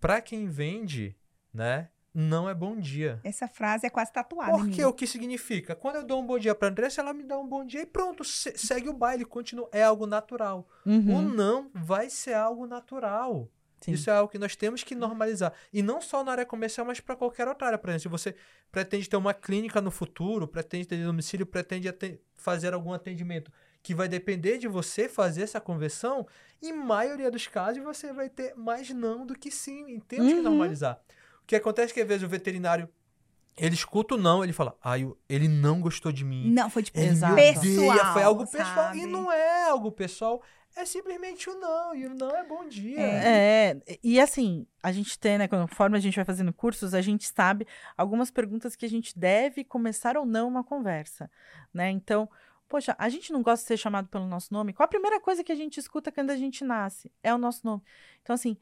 [0.00, 1.16] para quem vende,
[1.52, 3.20] né, não é bom dia.
[3.24, 4.52] Essa frase é quase tatuada.
[4.52, 5.74] Porque o que significa?
[5.74, 7.86] Quando eu dou um bom dia pra Andressa, ela me dá um bom dia e
[7.86, 9.68] pronto, se- segue o baile, continua.
[9.72, 10.68] É algo natural.
[10.86, 11.22] O Uhum.
[11.22, 13.48] não vai ser algo natural.
[13.80, 13.92] Sim.
[13.92, 15.52] Isso é algo que nós temos que normalizar.
[15.72, 17.78] E não só na área comercial, mas para qualquer outra área.
[17.78, 18.36] Por exemplo, se você
[18.70, 21.92] pretende ter uma clínica no futuro, pretende ter domicílio, pretende
[22.34, 23.50] fazer algum atendimento
[23.82, 26.24] que vai depender de você fazer essa conversão,
[26.62, 29.96] em maioria dos casos você vai ter mais não do que sim.
[29.96, 30.42] E temos que Uhum.
[30.44, 31.00] normalizar.
[31.52, 32.88] O que acontece é que às vezes o veterinário
[33.58, 36.50] ele escuta o não, ele fala, ah, eu- ele não gostou de mim.
[36.50, 36.98] Não, foi tipo
[37.34, 37.92] pessoal.
[37.92, 38.74] odeia, foi algo pessoal.
[38.74, 39.00] sabe?
[39.00, 40.42] E não é algo pessoal,
[40.74, 41.94] é simplesmente o não.
[41.94, 42.98] E o não é bom dia.
[42.98, 47.28] É, e assim, a gente tem, né, conforme a gente vai fazendo cursos, a gente
[47.28, 51.30] sabe algumas perguntas que a gente deve começar ou não uma conversa,
[51.74, 51.90] né?
[51.90, 52.26] Então,
[52.66, 54.72] poxa, a gente não gosta de ser chamado pelo nosso nome.
[54.72, 57.12] Qual a primeira coisa que a gente escuta quando a gente nasce?
[57.22, 57.82] É o nosso nome.
[58.22, 58.56] Então, assim,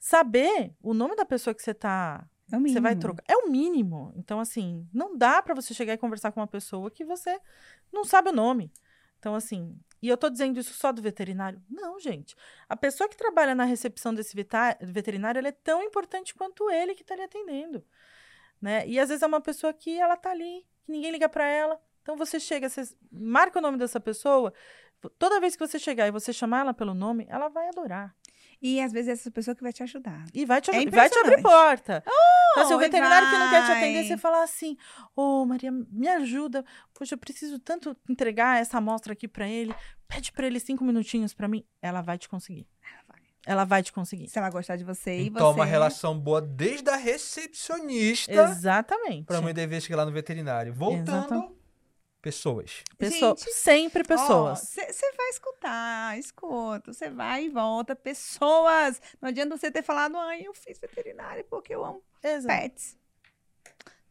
[0.00, 3.00] saber o nome da pessoa que você está É o Você vai mínimo.
[3.00, 3.24] trocar.
[3.26, 4.12] É o mínimo.
[4.14, 7.40] Então, assim, não dá pra você chegar e conversar com uma pessoa que você
[7.90, 8.70] não sabe o nome.
[9.18, 11.62] Então, assim, e eu tô dizendo isso só do veterinário?
[11.70, 12.36] Não, gente.
[12.68, 14.36] A pessoa que trabalha na recepção desse
[14.80, 17.84] veterinário, ela é tão importante quanto ele que tá lhe atendendo.
[18.60, 18.86] Né?
[18.86, 21.80] E às vezes é uma pessoa que ela tá ali, que ninguém liga pra ela.
[22.02, 24.52] Então você chega, você marca o nome dessa pessoa.
[25.18, 28.14] Toda vez que você chegar e você chamar ela pelo nome, ela vai adorar.
[28.62, 30.24] E às vezes é essa pessoa que vai te ajudar.
[30.32, 32.02] E vai te, É abrir- vai te abrir porta.
[32.52, 33.78] então, se o e veterinário que não quer te vai.
[33.78, 34.76] atender, você falar assim:
[35.16, 36.64] Ô, Maria, me ajuda.
[36.94, 39.74] Poxa, eu preciso tanto entregar essa amostra aqui pra ele.
[40.06, 41.64] Pede pra ele cinco minutinhos pra mim.
[41.82, 42.68] Ela vai te conseguir.
[42.82, 43.20] Ela vai.
[43.44, 44.28] Ela vai te conseguir.
[44.28, 45.58] Se ela gostar de você e Então, você...
[45.58, 49.24] uma relação boa desde a recepcionista Exatamente.
[49.26, 50.72] para mãe dever chegar lá no veterinário.
[50.72, 51.61] Voltando, Exatamente.
[52.22, 52.82] Pessoas.
[52.96, 54.60] Pessoa- Gente, sempre pessoas.
[54.60, 57.94] Você vai escutar, escuta, você vai e volta.
[57.96, 59.02] Pessoas.
[59.20, 62.46] Não adianta você ter falado, ai, eu fiz veterinário porque eu amo Exato.
[62.62, 62.96] pets.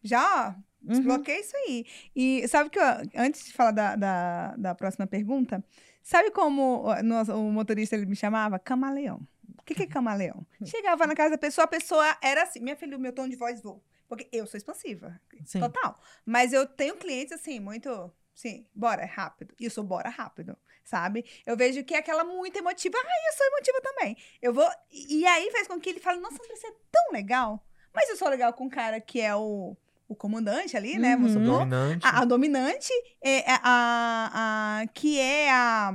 [0.04, 0.50] Já,
[0.84, 0.90] Uhum.
[0.90, 1.86] desbloqueei isso aí.
[2.16, 2.84] E sabe que, eu-
[3.16, 5.64] antes de falar da, da, da próxima pergunta,
[6.04, 8.60] sabe como o, o motorista ele me chamava?
[8.60, 9.20] Camaleão.
[9.60, 10.46] O que, que é camaleão?
[10.66, 13.36] Chegava na casa da pessoa, a pessoa era assim, minha filha, o meu tom de
[13.36, 13.82] voz vou.
[14.12, 15.18] Porque eu sou expansiva.
[15.46, 15.62] Sim.
[15.62, 15.98] Total.
[16.26, 18.12] Mas eu tenho clientes assim, muito.
[18.36, 19.56] Sim, bora, é rápido.
[19.58, 21.24] E eu sou bora rápido, sabe?
[21.46, 22.98] Eu vejo que é aquela muito emotiva.
[22.98, 24.18] Ai, eu sou emotiva também.
[24.42, 24.70] Eu vou.
[24.92, 27.66] E aí faz com que ele fale, nossa, André, você é tão legal.
[27.94, 29.78] Mas eu sou legal com o cara que é o,
[30.10, 31.16] o comandante ali, né?
[31.16, 31.30] Uhum.
[31.30, 31.60] supor.
[31.60, 32.06] Dominante.
[32.06, 32.92] A, a dominante,
[33.22, 35.94] é a, a, a- que é a,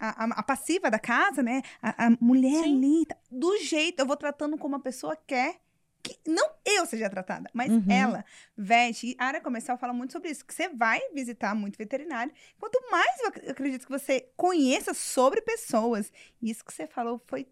[0.00, 1.60] a, passiva da casa, né?
[1.82, 2.78] A, a mulher Sim.
[2.78, 5.60] ali, tá- do jeito, eu vou tratando como a pessoa quer.
[6.08, 7.84] Que não eu seja tratada, mas Uhum.
[7.88, 8.24] ela.
[8.56, 12.32] Vet, e a área comercial fala muito sobre isso, que você vai visitar muito veterinário.
[12.58, 17.46] Quanto mais eu ac- acredito que você conheça sobre pessoas, isso que você falou foi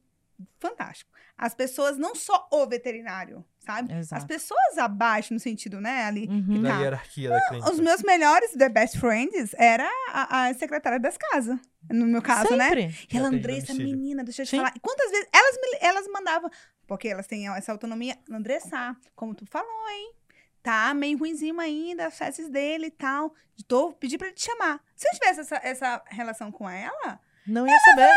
[0.59, 1.11] fantástico.
[1.37, 3.93] As pessoas, não só o veterinário, sabe?
[3.93, 4.27] As Exato.
[4.27, 6.63] pessoas abaixo, no sentido, né, ali, Uhum.
[6.63, 6.81] Da tá.
[6.81, 7.71] hierarquia da clínica.
[7.71, 11.59] os meus melhores, the best friends, era a, a secretária das casas.
[11.91, 12.69] No meu caso, né?
[12.69, 13.07] Sempre.
[13.13, 14.57] E ela, Andressa, menina, deixa eu te Sim.
[14.57, 14.73] falar.
[14.75, 16.51] E quantas vezes elas, me, elas mandavam,
[16.87, 20.13] porque elas têm essa autonomia, Andressa, como tu falou, hein?
[20.63, 23.35] Tá meio ruimzinho ainda, as festas dele e tal.
[23.69, 24.81] Tô pedi pra ele te chamar.
[24.97, 28.11] Se eu tivesse essa, essa relação com ela, Não ia saber.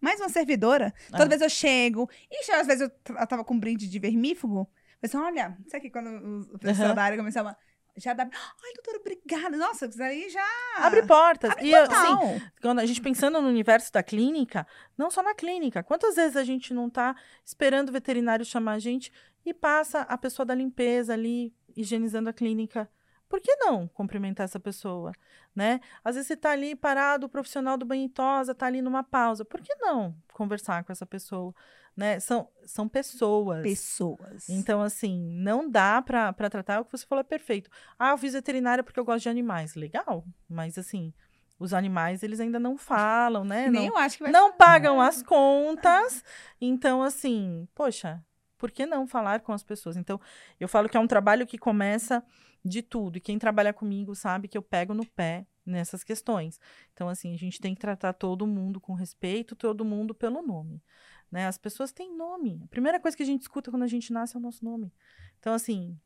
[0.00, 1.28] mais uma servidora, toda Ah.
[1.28, 2.08] vez eu chego.
[2.30, 4.68] E às vezes eu, tava com um brinde de vermífugo.
[5.02, 6.94] Assim, olha, isso aqui quando o, pessoal Aham.
[6.94, 7.56] da área começava.
[7.96, 8.24] Já dá.
[8.24, 9.56] Ai, doutora, obrigada.
[9.56, 10.46] Nossa, isso aí já.
[10.78, 11.50] Abre portas.
[11.50, 14.66] Abre e assim, quando a gente pensando no universo da clínica,
[14.96, 18.78] não só na clínica, quantas vezes a gente não tá esperando o veterinário chamar a
[18.78, 19.10] gente
[19.44, 22.88] e passa a pessoa da limpeza ali higienizando a clínica?
[23.28, 25.12] Por que não cumprimentar essa pessoa,
[25.54, 25.80] né?
[26.04, 29.44] Às vezes você tá ali parado, o profissional do banho tosa tá ali numa pausa.
[29.44, 31.52] Por que não conversar com essa pessoa,
[31.96, 32.20] né?
[32.20, 33.62] São, são pessoas.
[33.62, 34.48] Pessoas.
[34.48, 37.68] Então, assim, não dá pra tratar o que você falou é perfeito.
[37.98, 39.74] Ah, eu fiz veterinária porque eu gosto de animais.
[39.74, 41.12] Legal, mas assim,
[41.58, 43.68] os animais, eles ainda não falam, né?
[43.68, 46.22] Nem Não, eu acho que vai não pagam as contas.
[46.60, 48.22] Então, assim, poxa,
[48.58, 49.96] por que não falar com as pessoas?
[49.96, 50.20] Então,
[50.60, 52.22] eu falo que é um trabalho que começa
[52.66, 53.16] de tudo.
[53.16, 56.60] E quem trabalha comigo sabe que eu pego no pé nessas questões.
[56.92, 60.82] Então, assim, a gente tem que tratar todo mundo com respeito, todo mundo pelo nome.
[61.30, 61.46] Né?
[61.46, 62.60] As pessoas têm nome.
[62.64, 64.92] A primeira coisa que a gente escuta quando a gente nasce é o nosso nome.
[65.38, 65.98] Então, assim,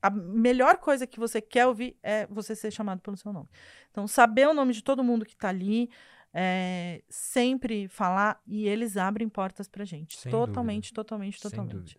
[0.00, 3.48] a melhor coisa que você quer ouvir é você ser chamado pelo seu nome.
[3.90, 5.90] Então, saber o nome de todo mundo que está ali,
[6.32, 10.18] é, sempre falar e eles abrem portas pra gente.
[10.18, 11.98] Sem totalmente, totalmente, totalmente.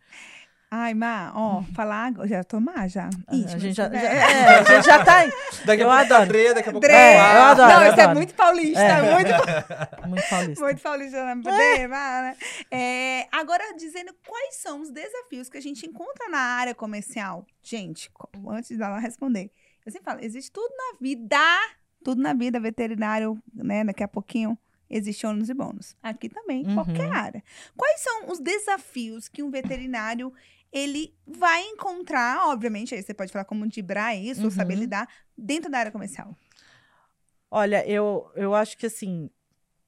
[0.75, 2.27] Ai, Má, ó, falar agora.
[2.27, 3.07] Já tomar, já.
[3.27, 5.23] A, Ih, a gente já, já- é, a gente já tá.
[5.65, 6.25] Daqui a Eu pouco adoro.
[6.27, 6.93] Dre, daqui a pouco Dre.
[6.93, 7.51] É, eu Má.
[7.51, 7.71] adoro.
[7.73, 8.17] Não, isso é adoro.
[8.17, 9.13] muito paulista, É.
[9.13, 9.29] muito,
[10.09, 10.63] Muito paulista.
[10.65, 11.35] muito paulista.
[11.35, 11.87] Né?
[11.87, 12.37] Má, né?
[12.71, 17.45] É, agora, dizendo quais são os desafios que a gente encontra na área comercial.
[17.61, 18.09] Gente,
[18.49, 19.51] antes dela responder,
[19.85, 21.37] eu sempre falo, existe tudo na vida,
[22.03, 23.83] tudo na vida, veterinário, né?
[23.83, 24.57] Daqui a pouquinho
[24.89, 25.95] existe ônus e bônus.
[26.03, 26.73] Aqui também, Uhum.
[26.75, 27.43] qualquer área.
[27.77, 30.31] Quais são os desafios que um veterinário
[30.73, 34.51] ele vai encontrar, obviamente, aí você pode falar como dibrar isso, ou Uhum.
[34.51, 35.07] saber lidar,
[35.37, 36.35] dentro da área comercial.
[37.51, 39.29] Olha, eu, eu acho que assim,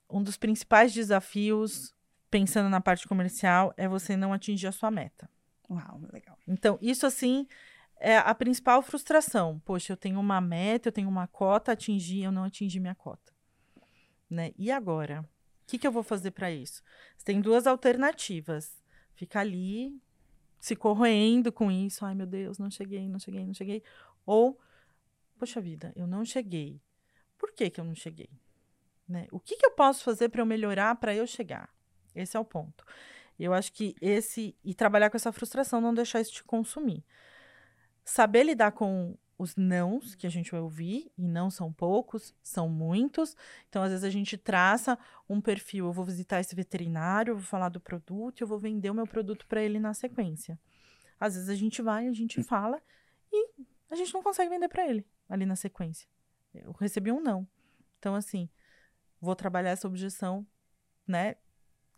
[0.07, 1.93] um dos principais desafios,
[2.29, 5.27] pensando na parte comercial, é você não atingir a sua meta.
[5.67, 6.37] Uau, legal.
[6.47, 7.47] Então, isso assim
[7.99, 9.59] é a principal frustração.
[9.65, 12.93] Poxa, eu tenho uma meta, eu tenho uma cota a atingir, eu não atingi minha
[12.93, 13.33] cota.
[14.29, 14.51] Né?
[14.55, 15.21] E agora?
[15.63, 16.83] O que, que eu vou fazer para isso?
[17.17, 18.79] Você tem duas alternativas.
[19.15, 19.99] Ficar ali
[20.65, 22.03] se corroendo com isso.
[22.03, 23.83] Ai, meu Deus, não cheguei, não cheguei, não cheguei.
[24.25, 24.59] Ou,
[25.37, 26.81] poxa vida, eu não cheguei.
[27.37, 28.31] Por que, que eu não cheguei?
[29.07, 29.27] Né?
[29.31, 31.69] O que, que eu posso fazer para eu melhorar para eu chegar?
[32.15, 32.83] Esse é o ponto.
[33.37, 34.57] Eu acho que esse.
[34.63, 37.05] E trabalhar com essa frustração, não deixar isso te consumir.
[38.03, 42.69] Saber lidar com os nãos que a gente vai ouvir, e não são poucos, são
[42.69, 43.35] muitos.
[43.67, 45.85] Então, às vezes, a gente traça um perfil.
[45.85, 49.05] Eu vou visitar esse veterinário, eu vou falar do produto, eu vou vender o meu
[49.05, 50.59] produto para ele na sequência.
[51.19, 52.81] Às vezes, a gente vai, a gente fala
[53.31, 53.49] e
[53.89, 56.07] a gente não consegue vender para ele ali na sequência.
[56.53, 57.47] Eu recebi um não.
[57.99, 58.49] Então, assim,
[59.19, 60.45] vou trabalhar essa objeção,
[61.07, 61.35] né?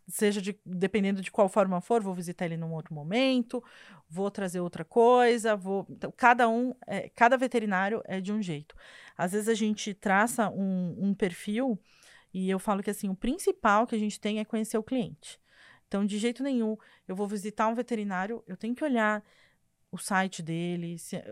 [0.08, 3.62] Seja de, dependendo de qual forma for, vou visitar ele num outro momento,
[4.08, 5.86] vou trazer outra coisa, vou.
[5.90, 8.74] Então, cada um, é, cada veterinário é de um jeito.
[9.16, 11.78] Às vezes a gente traça um, um perfil
[12.32, 15.38] e eu falo que assim, o principal que a gente tem é conhecer o cliente.
[15.86, 19.24] Então, de jeito nenhum, eu vou visitar um veterinário, eu tenho que olhar
[19.90, 21.22] o site dele, se,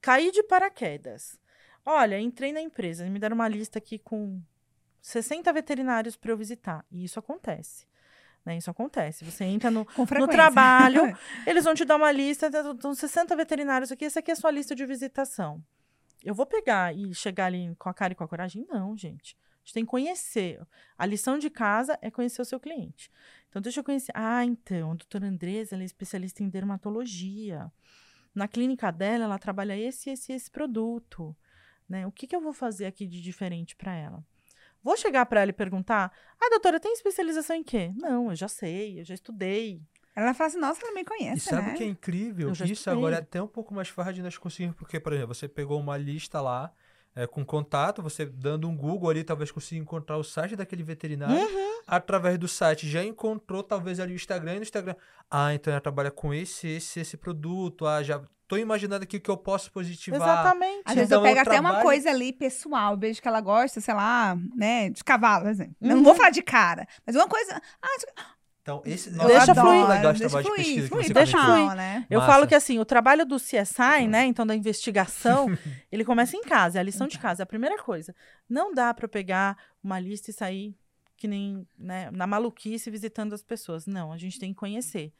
[0.00, 1.38] cair de paraquedas.
[1.84, 4.42] Olha, entrei na empresa, me deram uma lista aqui com
[5.00, 6.84] 60 veterinários para eu visitar.
[6.90, 7.86] E isso acontece.
[8.48, 8.56] Né?
[8.56, 9.26] Isso acontece.
[9.26, 9.86] Você entra no,
[10.18, 11.02] no trabalho,
[11.46, 14.50] eles vão te dar uma lista, estão 60 veterinários aqui, essa aqui é a sua
[14.50, 15.62] lista de visitação.
[16.24, 18.66] Eu vou pegar e chegar ali com a cara e com a coragem?
[18.66, 19.36] Não, gente.
[19.36, 20.66] A gente tem que conhecer.
[20.96, 23.12] A lição de casa é conhecer o seu cliente.
[23.50, 24.12] Então, deixa eu conhecer.
[24.14, 27.70] Ah, então, a doutora Andresa, ela é especialista em dermatologia.
[28.34, 31.36] Na clínica dela, ela trabalha esse, esse, esse produto.
[31.86, 32.06] Né?
[32.06, 34.24] O que, que eu vou fazer aqui de diferente para ela?
[34.82, 37.92] Vou chegar para ela e perguntar: ai, doutora, tem especialização em quê?
[37.96, 39.80] Não, eu já sei, eu já estudei.
[40.14, 41.74] Ela fala assim, nossa, ela me conhece, E sabe né?
[41.74, 42.50] o que é incrível?
[42.50, 42.98] Isso estudei.
[42.98, 45.78] agora é até um pouco mais fácil de nós conseguirmos, porque, por exemplo, você pegou
[45.78, 46.72] uma lista lá,
[47.18, 51.34] é, com contato, você dando um Google ali, talvez consiga encontrar o site daquele veterinário.
[51.34, 51.80] Uhum.
[51.84, 54.94] Através do site já encontrou, talvez, ali o Instagram e no Instagram.
[55.28, 57.88] Ah, então ela trabalha com esse, esse, esse produto.
[57.88, 60.20] Ah, já tô imaginando aqui o que eu posso positivar.
[60.20, 60.82] Exatamente.
[60.84, 61.74] Às vezes então, eu pego eu até trabalho...
[61.74, 65.74] uma coisa ali pessoal, vejo que ela gosta, sei lá, né, de cavalo, por exemplo.
[65.80, 65.88] Uhum.
[65.88, 67.60] Não vou falar de cara, mas uma coisa.
[67.82, 68.28] Ah,
[68.68, 69.88] então, esse deixa fluir.
[69.88, 71.74] legal esse trabalho fluir, de pesquisa fluir, deixa fluir.
[71.74, 72.06] Né?
[72.10, 72.32] Eu Massa.
[72.32, 75.46] falo que assim, o trabalho do CSI, né, então da investigação,
[75.90, 78.14] ele começa em casa, é a lição de casa, é a primeira coisa.
[78.46, 80.76] Não dá para pegar uma lista e sair
[81.16, 83.86] que nem, né, na maluquice visitando as pessoas.
[83.86, 85.12] Não, a gente tem que conhecer.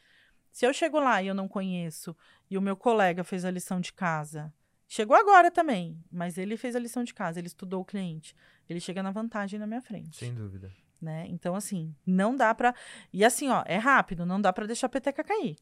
[0.52, 2.14] Se eu chego lá e eu não conheço,
[2.50, 4.52] e o meu colega fez a lição de casa,
[4.86, 8.36] chegou agora também, mas ele fez a lição de casa, ele estudou o cliente,
[8.68, 10.18] ele chega na vantagem na minha frente.
[10.18, 10.70] Sem dúvida.
[11.00, 11.26] Né?
[11.28, 12.74] Então, assim, não dá pra.
[13.12, 15.56] E assim, ó, é rápido, não dá pra deixar a peteca cair.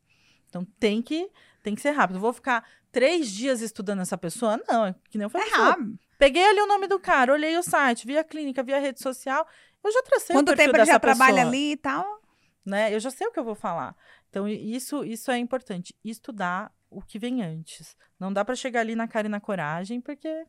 [0.48, 1.30] Então tem que,
[1.62, 2.18] tem que ser rápido.
[2.18, 4.58] Vou ficar três dias estudando essa pessoa?
[4.68, 5.48] Não, é que nem eu falei.
[5.48, 5.98] É rápido.
[6.18, 9.02] Peguei ali o nome do cara, olhei o site, vi a clínica, vi a rede
[9.02, 9.46] social,
[9.84, 12.22] eu já tracei Quanto o perfil tempo ele já pessoa, trabalha ali e tal?
[12.64, 12.94] Né?
[12.94, 13.94] Eu já sei o que eu vou falar.
[14.30, 15.94] Então, isso, isso é importante.
[16.02, 17.94] Estudar o que vem antes.
[18.18, 20.46] Não dá para chegar ali na cara e na coragem, porque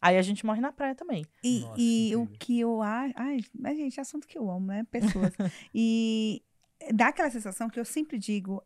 [0.00, 1.24] aí a gente morre na praia também.
[1.42, 3.14] E, Nossa, e o que eu acho.
[3.16, 4.84] Ai, mas, gente, é assunto que eu amo, né?
[4.90, 5.32] Pessoas.
[5.74, 6.42] e
[6.92, 8.62] dá aquela sensação que eu sempre digo: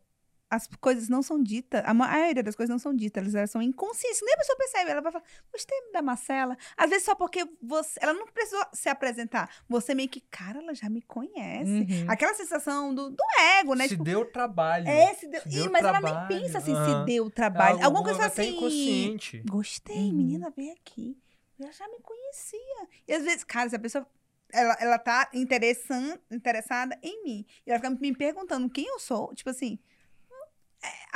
[0.53, 4.21] as coisas não são ditas, a maioria das coisas não são ditas, elas são inconscientes,
[4.23, 7.99] nem a pessoa percebe, ela vai falar, gostei da Marcela, às vezes só porque você,
[8.01, 12.05] ela não precisou se apresentar, você meio que, cara, ela já me conhece, uhum.
[12.07, 13.23] aquela sensação do, do
[13.59, 13.85] ego, né?
[13.85, 14.87] Se tipo, deu trabalho.
[14.87, 16.07] É, se deu, se deu mas trabalho.
[16.07, 16.99] ela nem pensa assim, uhum.
[16.99, 19.43] se deu trabalho, é, alguma coisa assim, inconsciente.
[19.49, 20.13] gostei, uhum.
[20.13, 21.17] menina, veio aqui,
[21.59, 24.07] ela já me conhecia, e às vezes, cara, se a pessoa
[24.53, 27.45] ela, ela tá interessada em mim.
[27.65, 29.33] E ela fica me perguntando quem eu sou.
[29.33, 29.79] Tipo assim,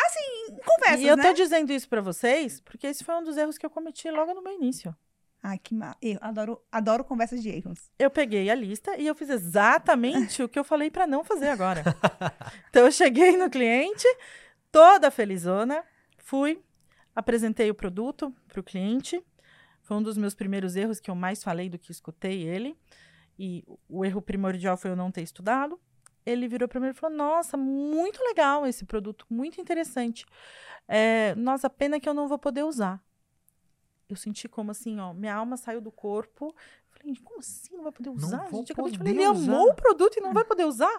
[0.06, 1.04] assim, conversa.
[1.04, 1.34] E eu tô né?
[1.34, 4.42] dizendo isso para vocês porque esse foi um dos erros que eu cometi logo no
[4.42, 4.96] meu início.
[5.42, 5.96] Ai, que mal.
[6.02, 7.92] Eu adoro, adoro conversas de erros.
[7.98, 11.50] Eu peguei a lista e eu fiz exatamente o que eu falei para não fazer
[11.50, 11.84] agora.
[12.70, 14.08] então eu cheguei no cliente,
[14.72, 15.84] toda felizona,
[16.18, 16.62] fui,
[17.16, 19.24] apresentei o produto para o cliente.
[19.84, 22.76] Foi um dos meus primeiros erros que eu mais falei do que escutei ele.
[23.40, 25.80] E o erro primordial foi eu não ter estudado
[26.28, 30.26] ele virou para mim e falou: Nossa, muito legal esse produto, muito interessante.
[30.88, 33.02] É, nossa, pena que eu não vou poder usar.
[34.10, 36.56] Eu senti como assim, ó, minha alma saiu do corpo.
[36.90, 38.38] Falei, como assim não vai poder usar?
[38.38, 40.94] Não gente, poder falei, ele amou o produto e não vai poder usar?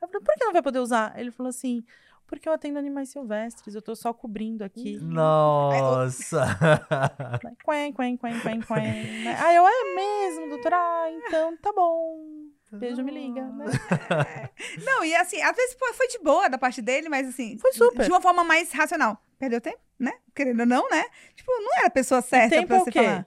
[0.00, 1.18] Eu falei, por que não vai poder usar?
[1.18, 1.84] Ele falou assim,
[2.26, 4.96] porque eu atendo animais silvestres, eu tô só cobrindo aqui.
[4.98, 6.46] Nossa!
[7.66, 9.28] quen, quen, quen, quen, quen.
[9.28, 10.76] Aí eu, é mesmo, doutora?
[10.76, 12.52] Ah, então tá bom.
[12.78, 13.66] Beijo, me liga, né?
[14.84, 17.58] Não, e assim, às vezes foi de boa da parte dele, mas assim.
[17.58, 18.04] Foi super.
[18.04, 19.22] De uma forma mais racional.
[19.38, 20.12] Perdeu tempo, né?
[20.34, 21.04] Querendo ou não, né?
[21.34, 23.02] Tipo, não era a pessoa certa tempo pra é você o quê?
[23.02, 23.26] falar.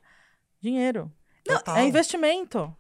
[0.62, 1.12] Dinheiro.
[1.48, 2.76] Não, é investimento.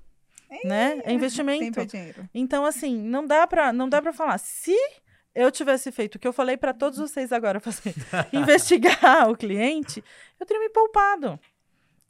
[0.49, 1.01] É, né?
[1.05, 1.65] É investimento.
[1.65, 2.29] Tempo é dinheiro.
[2.33, 4.37] Então, assim, não dá pra, não dá pra falar.
[4.37, 4.75] Se
[5.35, 7.93] eu tivesse feito o que eu falei para todos vocês agora fazer,
[8.33, 10.03] investigar o cliente,
[10.39, 11.39] eu teria me poupado.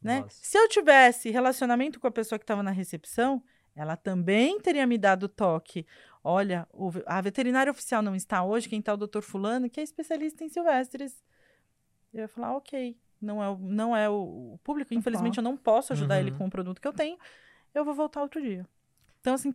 [0.02, 0.24] Né?
[0.30, 3.42] Se eu tivesse relacionamento com a pessoa que estava na recepção,
[3.76, 5.86] ela também teria me dado toque.
[6.24, 9.80] Olha, o, a veterinária oficial não está hoje, quem está é o doutor fulano, que
[9.80, 11.24] é especialista em silvestres.
[12.14, 15.94] Eu ia falar, ok, não é, o, não é o público, infelizmente eu não posso
[15.94, 16.22] ajudar uhum.
[16.22, 17.18] ele com o produto que eu tenho,
[17.74, 18.66] eu vou voltar outro dia.
[19.20, 19.54] Então, assim,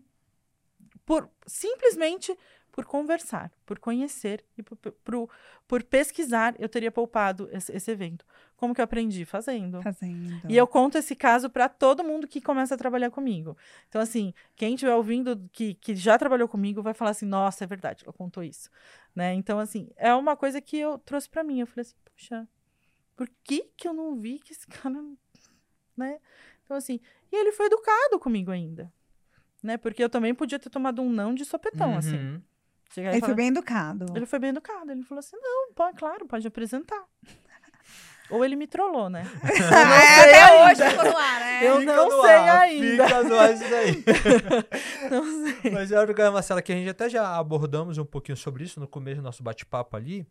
[1.06, 2.36] por simplesmente
[2.70, 5.28] por conversar, por conhecer e por, por,
[5.66, 8.24] por pesquisar, eu teria poupado esse, esse, evento.
[8.60, 9.24] Como que eu aprendi?
[9.24, 9.80] Fazendo.
[9.80, 10.42] Fazendo.
[10.46, 13.56] E eu conto esse caso para todo mundo que começa a trabalhar comigo.
[13.88, 17.66] Então, assim, quem estiver ouvindo que, que já trabalhou comigo vai falar assim: nossa, é
[17.66, 18.68] verdade, ela contou isso.
[19.16, 19.32] Né?
[19.32, 21.60] Então, assim, é uma coisa que eu trouxe para mim.
[21.60, 22.46] Eu falei assim: puxa,
[23.16, 25.02] por que, que eu não vi que esse cara.
[25.96, 26.20] Né?
[26.62, 27.00] Então, assim,
[27.32, 28.92] e ele foi educado comigo ainda.
[29.62, 29.78] Né?
[29.78, 32.14] Porque eu também podia ter tomado um não de sopetão, assim.
[32.14, 32.34] uhum.
[32.34, 32.42] assim.
[32.92, 34.04] Chegar ele foi bem educado.
[34.14, 34.92] Ele foi bem educado.
[34.92, 37.02] Ele falou assim: não, pode, claro, pode apresentar.
[38.30, 39.24] Ou ele me trollou, né?
[39.42, 41.60] é, até hoje ficou no ar, né?
[41.62, 43.04] Eu fica não sei ar, ainda.
[43.06, 44.04] Fica no ar isso daí.
[45.10, 45.70] não sei.
[45.70, 48.86] Mas eu acho, Marcela, que a gente até já abordamos um pouquinho sobre isso no
[48.86, 50.26] começo do nosso bate-papo ali.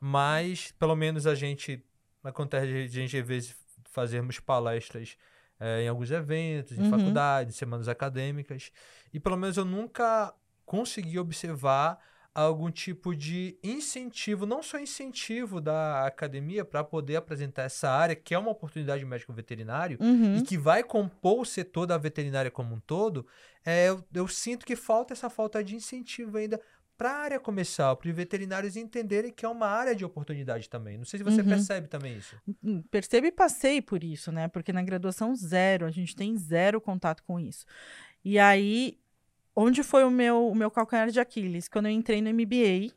[0.00, 1.84] Mas, pelo menos, a gente,
[2.24, 5.16] acontece de a gente, às vezes, fazermos palestras
[5.60, 6.90] é, em alguns eventos, em uhum.
[6.90, 8.72] faculdades, semanas acadêmicas.
[9.12, 10.34] E, pelo menos, eu nunca
[10.64, 12.00] conseguir observar
[12.34, 18.34] algum tipo de incentivo, não só incentivo da academia para poder apresentar essa área, que
[18.34, 20.38] é uma oportunidade médico veterinário uhum.
[20.38, 23.26] e que vai compor o setor da veterinária como um todo,
[23.64, 26.60] é, eu, eu sinto que falta essa falta de incentivo ainda
[26.96, 30.96] para a área comercial, para os veterinários entenderem que é uma área de oportunidade também.
[30.96, 31.48] Não sei se você uhum.
[31.48, 32.36] percebe também isso.
[32.62, 34.46] Hum, percebo e passei por isso, né?
[34.48, 37.66] Porque na graduação zero, a gente tem zero contato com isso.
[38.24, 38.98] E aí
[39.54, 41.68] onde foi o meu, o meu calcanhar de Aquiles?
[41.68, 42.92] Quando eu entrei no MBA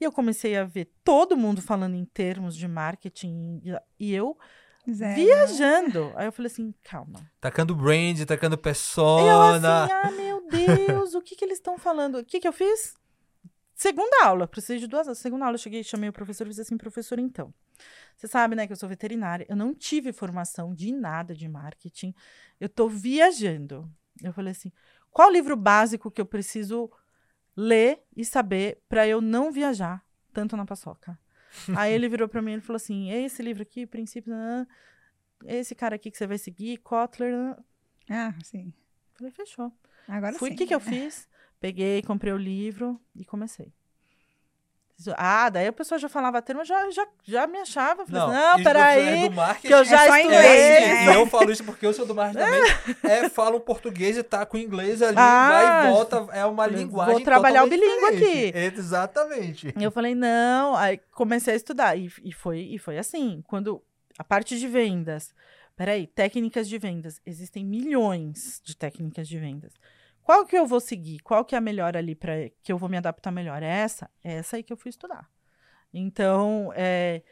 [0.00, 3.62] e eu comecei a ver todo mundo falando em termos de marketing
[3.98, 4.36] e eu
[4.90, 5.14] Zero.
[5.14, 6.12] viajando.
[6.16, 7.20] Aí eu falei assim, calma.
[7.40, 9.30] Tacando brand, tacando persona.
[9.30, 12.18] Eu assim, ah, meu Deus, o que que eles estão falando?
[12.18, 12.94] O que que eu fiz?
[13.74, 15.18] Segunda aula, precisei de duas aulas.
[15.18, 17.52] Segunda aula, eu cheguei, chamei o professor e disse assim, professor, então,
[18.16, 22.14] você sabe, né, que eu sou veterinária, eu não tive formação de nada de marketing,
[22.60, 23.90] eu tô viajando.
[24.22, 24.70] Eu falei assim,
[25.12, 26.90] qual livro básico que eu preciso
[27.56, 31.18] ler e saber para eu não viajar tanto na paçoca?
[31.76, 34.34] Aí ele virou para mim e falou assim: é esse livro aqui, princípios,
[35.44, 37.56] esse cara aqui que você vai seguir, Kotler.
[38.08, 38.72] Ah, sim.
[39.14, 39.70] Falei, fechou.
[40.08, 40.54] Agora Fui, sim.
[40.54, 41.28] o que, que eu fiz?
[41.60, 43.72] Peguei, comprei o livro e comecei.
[45.16, 48.06] Ah, daí a pessoa já falava termo, já, já, já me achava.
[48.06, 50.38] Falei, não, assim, não peraí, é que eu já é estudei.
[50.38, 52.96] É, e eu falo isso porque eu sou do marketing também.
[53.02, 57.14] É, falo português e tá com inglês ali, ah, vai e volta, é uma linguagem
[57.14, 58.52] Vou trabalhar o bilíngue aqui.
[58.56, 59.74] Exatamente.
[59.76, 61.96] E eu falei, não, aí comecei a estudar.
[61.96, 63.82] E, e, foi, e foi assim, quando
[64.18, 65.34] a parte de vendas,
[65.76, 69.72] peraí, técnicas de vendas, existem milhões de técnicas de vendas.
[70.22, 71.20] Qual que eu vou seguir?
[71.20, 73.62] Qual que é a melhor ali para que eu vou me adaptar melhor?
[73.62, 74.10] É essa?
[74.22, 75.28] É essa aí que eu fui estudar.
[75.92, 77.22] Então, é,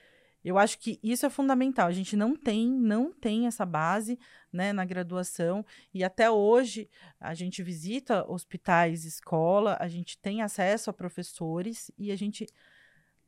[0.44, 1.86] eu acho que isso é fundamental.
[1.86, 4.18] A gente não tem, não tem essa base,
[4.52, 5.64] né, na graduação
[5.94, 12.10] e até hoje a gente visita hospitais, escola, a gente tem acesso a professores e
[12.10, 12.46] a gente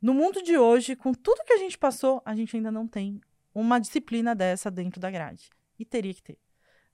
[0.00, 3.20] no mundo de hoje, com tudo que a gente passou, a gente ainda não tem
[3.54, 5.48] uma disciplina dessa dentro da grade.
[5.78, 6.38] E teria que ter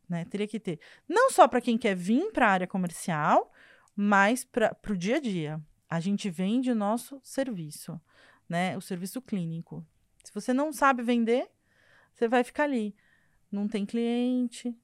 [0.08, 0.24] né?
[0.24, 0.80] Teria que ter.
[1.08, 3.52] Não só para quem quer vir para a área comercial,
[3.94, 5.60] mas para o dia a dia.
[5.88, 8.00] A gente vende o nosso serviço,
[8.48, 8.76] né?
[8.76, 9.84] O serviço clínico.
[10.22, 11.48] Se você não sabe vender,
[12.12, 12.94] você vai ficar ali.
[13.50, 14.76] Não tem cliente,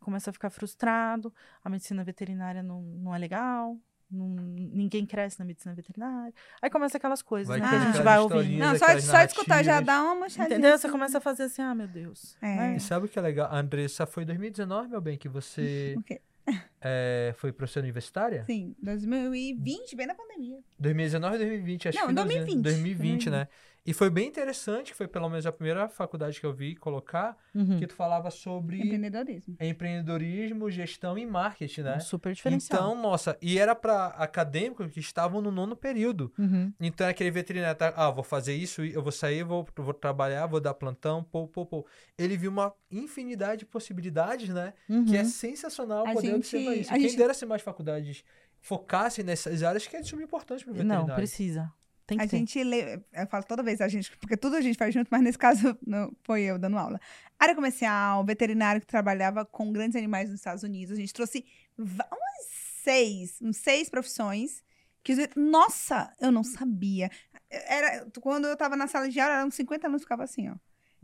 [0.00, 1.32] começa a ficar frustrado,
[1.64, 3.78] a medicina veterinária não, não é legal,
[4.10, 6.34] não, ninguém cresce na medicina veterinária.
[6.60, 7.68] Aí começa aquelas coisas, vai né?
[7.68, 8.58] Que a gente vai ouvindo.
[8.58, 10.58] Não, só, só escutar já dá uma manchadinha.
[10.58, 10.76] Entendeu?
[10.76, 12.36] Você começa a fazer assim, ah, meu Deus.
[12.42, 12.56] É.
[12.56, 12.76] Né?
[12.76, 13.52] E sabe o que é legal?
[13.52, 15.96] Andressa, foi em 2019, meu bem, que você
[16.80, 18.44] é, foi professora universitária?
[18.44, 20.58] Sim, 2020, bem na pandemia.
[20.78, 22.62] 2019 e 2020, acho Não, que 2020.
[22.62, 23.48] 2020, 2020, né?
[23.84, 27.78] E foi bem interessante, foi pelo menos a primeira faculdade que eu vi colocar, uhum.
[27.78, 29.56] que tu falava sobre empreendedorismo.
[29.58, 31.96] Empreendedorismo, gestão e marketing, né?
[31.96, 32.78] Um super diferencial.
[32.78, 36.32] Então, nossa, e era para acadêmicos que estavam no nono período.
[36.38, 36.72] Uhum.
[36.78, 40.60] Então, aquele veterinário, tá, ah, vou fazer isso, eu vou sair, vou, vou trabalhar, vou
[40.60, 41.86] dar plantão, pô, pô, pô.
[42.18, 44.74] Ele viu uma infinidade de possibilidades, né?
[44.88, 45.04] Uhum.
[45.06, 46.90] Que é sensacional a poder gente, observar isso.
[46.90, 47.16] Quem gente...
[47.16, 48.24] dera se mais faculdades
[48.60, 51.06] focassem nessas áreas que é super importante para o veterinário.
[51.06, 51.72] Não, precisa.
[52.10, 52.38] Tem que a ter.
[52.38, 55.22] gente lê, eu falo toda vez a gente, porque tudo a gente faz junto, mas
[55.22, 57.00] nesse caso não, foi eu dando aula.
[57.38, 60.98] Área comercial, veterinário que trabalhava com grandes animais nos Estados Unidos.
[60.98, 61.44] A gente trouxe
[61.78, 62.46] umas
[62.82, 64.64] seis, uns seis profissões
[65.04, 67.10] que, nossa, eu não sabia.
[67.48, 70.56] Era, quando eu tava na sala de aula, eram 50 alunos ficava assim, ó.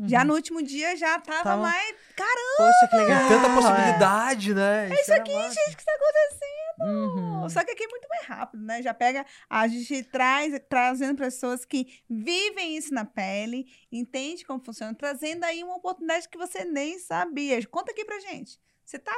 [0.04, 0.26] Já Uhum.
[0.26, 1.96] no último dia já tava Tava- mais.
[2.14, 3.28] Caramba, Poxa, que Tem legal.
[3.28, 3.54] tanta é.
[3.54, 4.88] possibilidade, né?
[4.90, 5.54] é isso era aqui, massa.
[5.54, 6.56] gente, que está acontecendo?
[6.80, 7.48] Uhum.
[7.48, 8.82] Só que aqui é muito mais rápido, né?
[8.82, 14.94] Já pega, a gente traz, trazendo pessoas que vivem isso na pele, entende como funciona,
[14.94, 17.64] trazendo aí uma oportunidade que você nem sabia.
[17.66, 18.58] Conta aqui pra gente.
[18.84, 19.14] Você tá,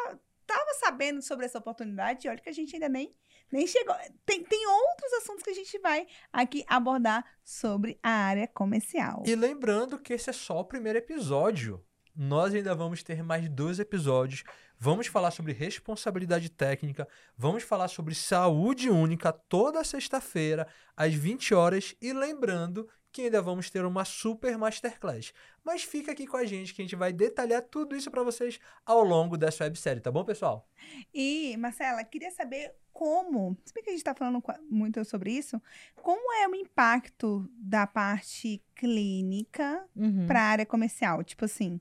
[0.48, 2.26] tava sabendo sobre essa oportunidade?
[2.26, 3.14] Olha que a gente ainda nem,
[3.52, 3.94] nem chegou.
[4.24, 9.22] Tem, tem outros assuntos que a gente vai aqui abordar sobre a área comercial.
[9.26, 11.84] E lembrando que esse é só o primeiro episódio.
[12.16, 14.42] Nós ainda vamos ter mais dois episódios.
[14.76, 17.06] Vamos falar sobre responsabilidade técnica.
[17.36, 21.94] Vamos falar sobre saúde única toda sexta-feira, às 20 horas.
[22.00, 25.32] E lembrando que ainda vamos ter uma super masterclass.
[25.64, 28.58] Mas fica aqui com a gente que a gente vai detalhar tudo isso para vocês
[28.84, 30.68] ao longo dessa websérie, tá bom, pessoal?
[31.12, 35.60] E, Marcela, queria saber como, se bem que a gente está falando muito sobre isso,
[35.96, 40.26] como é o impacto da parte clínica Uhum.
[40.26, 41.22] para a área comercial?
[41.24, 41.80] Tipo assim,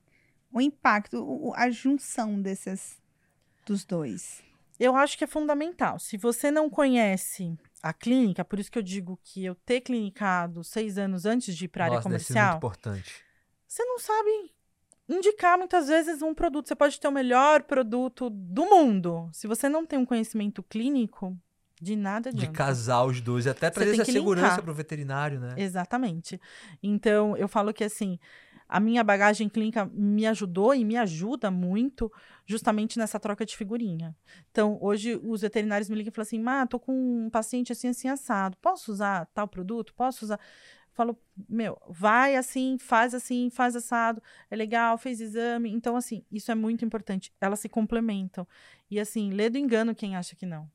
[0.52, 3.02] o impacto, a junção desses,
[3.66, 4.42] dos dois.
[4.80, 5.98] Eu acho que é fundamental.
[6.00, 10.64] Se você não conhece a clínica, por isso que eu digo que eu ter clinicado
[10.64, 13.24] seis anos antes de ir para a área comercial, muito importante.
[13.68, 14.52] você não sabe
[15.08, 16.68] indicar muitas vezes um produto.
[16.68, 19.30] Você pode ter o melhor produto do mundo.
[19.32, 21.38] Se você não tem um conhecimento clínico,
[21.82, 22.58] de nada De adianta.
[22.58, 25.54] casar os dois até trazer essa segurança para o veterinário, né?
[25.58, 26.42] Exatamente.
[26.82, 28.20] Então, eu falo que assim,
[28.68, 32.12] a minha bagagem clínica me ajudou e me ajuda muito
[32.46, 34.16] justamente nessa troca de figurinha.
[34.52, 36.94] Então, hoje os veterinários me ligam e falam assim: "Má, tô com
[37.26, 38.58] um paciente assim assim assado.
[38.58, 39.94] Posso usar tal produto?
[39.94, 40.40] Posso usar?"
[40.94, 44.22] Falo: "Meu, vai assim, faz assim, faz assado.
[44.50, 45.72] É legal, fez exame".
[45.72, 47.32] Então, assim, isso é muito importante.
[47.40, 48.48] Elas se complementam.
[48.90, 50.70] E assim, lê do engano quem acha que não.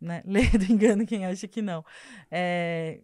[0.00, 0.22] Né?
[0.26, 1.84] Lê do engano quem acha que não.
[2.30, 3.00] É,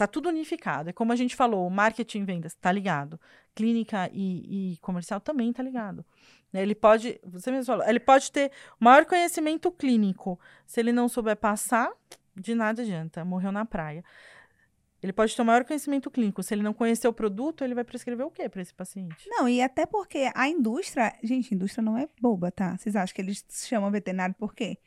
[0.00, 0.88] tá tudo unificado.
[0.88, 3.20] É como a gente falou, marketing e vendas tá ligado.
[3.54, 6.04] Clínica e, e comercial também tá ligado.
[6.50, 10.40] Né, Ele pode, você mesmo falou, ele pode ter maior conhecimento clínico.
[10.66, 11.92] Se ele não souber passar,
[12.34, 14.02] de nada adianta, morreu na praia.
[15.02, 16.42] Ele pode ter o maior conhecimento clínico.
[16.42, 19.28] Se ele não conhecer o produto, ele vai prescrever o quê para esse paciente?
[19.28, 22.76] Não, e até porque a indústria, gente, a indústria não é boba, tá?
[22.76, 24.78] Vocês acham que eles chamam veterinário por quê?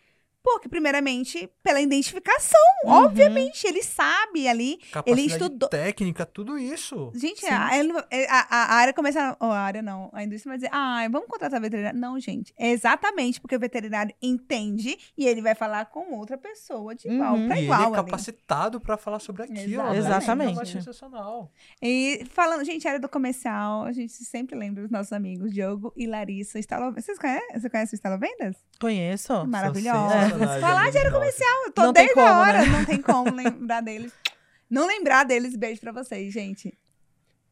[0.44, 2.60] Porque, primeiramente, pela identificação.
[2.84, 2.92] Uhum.
[3.06, 4.78] Obviamente, ele sabe ali.
[4.92, 7.12] Capacidade estudou- técnica, tudo isso.
[7.16, 7.48] Gente, Sim.
[7.50, 7.94] a, ele-
[8.30, 9.38] a- a- área começa.
[9.40, 11.98] A área não, a indústria vai dizer, ah, vamos contratar veterinário.
[11.98, 12.54] Não, gente.
[12.58, 17.36] É exatamente porque o veterinário entende e ele vai falar com outra pessoa de igual
[17.36, 17.48] Uhum.
[17.48, 17.82] para e igual.
[17.82, 19.82] ele é capacitado para falar sobre aquilo.
[19.84, 19.98] né?
[19.98, 20.60] Exatamente.
[20.62, 21.50] É sensacional.
[21.82, 26.06] E falando, gente, área do comercial, a gente sempre lembra dos nossos amigos Diogo e
[26.06, 26.92] Larissa Estalo...
[26.94, 27.60] Vocês conhecem?
[27.60, 28.58] Você conhece o Estalo Vendas?
[28.80, 29.46] Conheço.
[29.48, 30.33] Maravilhosa.
[30.34, 32.66] Sensacionais, Falar de amigos comercial, eu tô Não desde como, a hora, né?
[32.68, 34.14] não tem como lembrar deles.
[34.70, 36.78] Não lembrar deles, beijo pra vocês, gente.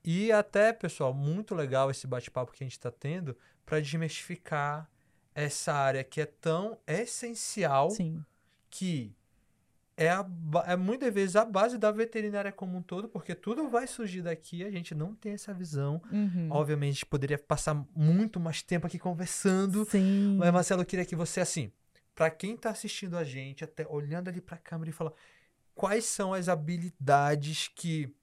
[0.04, 4.90] E até, pessoal, muito legal esse bate-papo que a gente está tendo para desmistificar
[5.34, 8.24] essa área que é tão essencial Sim.
[8.70, 9.14] que
[9.96, 10.26] é, a,
[10.66, 14.64] é muitas vezes a base da veterinária como um todo, porque tudo vai surgir daqui,
[14.64, 16.02] a gente não tem essa visão.
[16.12, 16.48] Uhum.
[16.50, 20.38] Obviamente, a gente poderia passar muito mais tempo aqui conversando, Sim.
[20.40, 21.72] mas Marcelo, eu queria que você, assim,
[22.22, 25.12] para quem tá assistindo a gente, até olhando ali para a câmera e falar
[25.74, 28.16] quais são as habilidades que,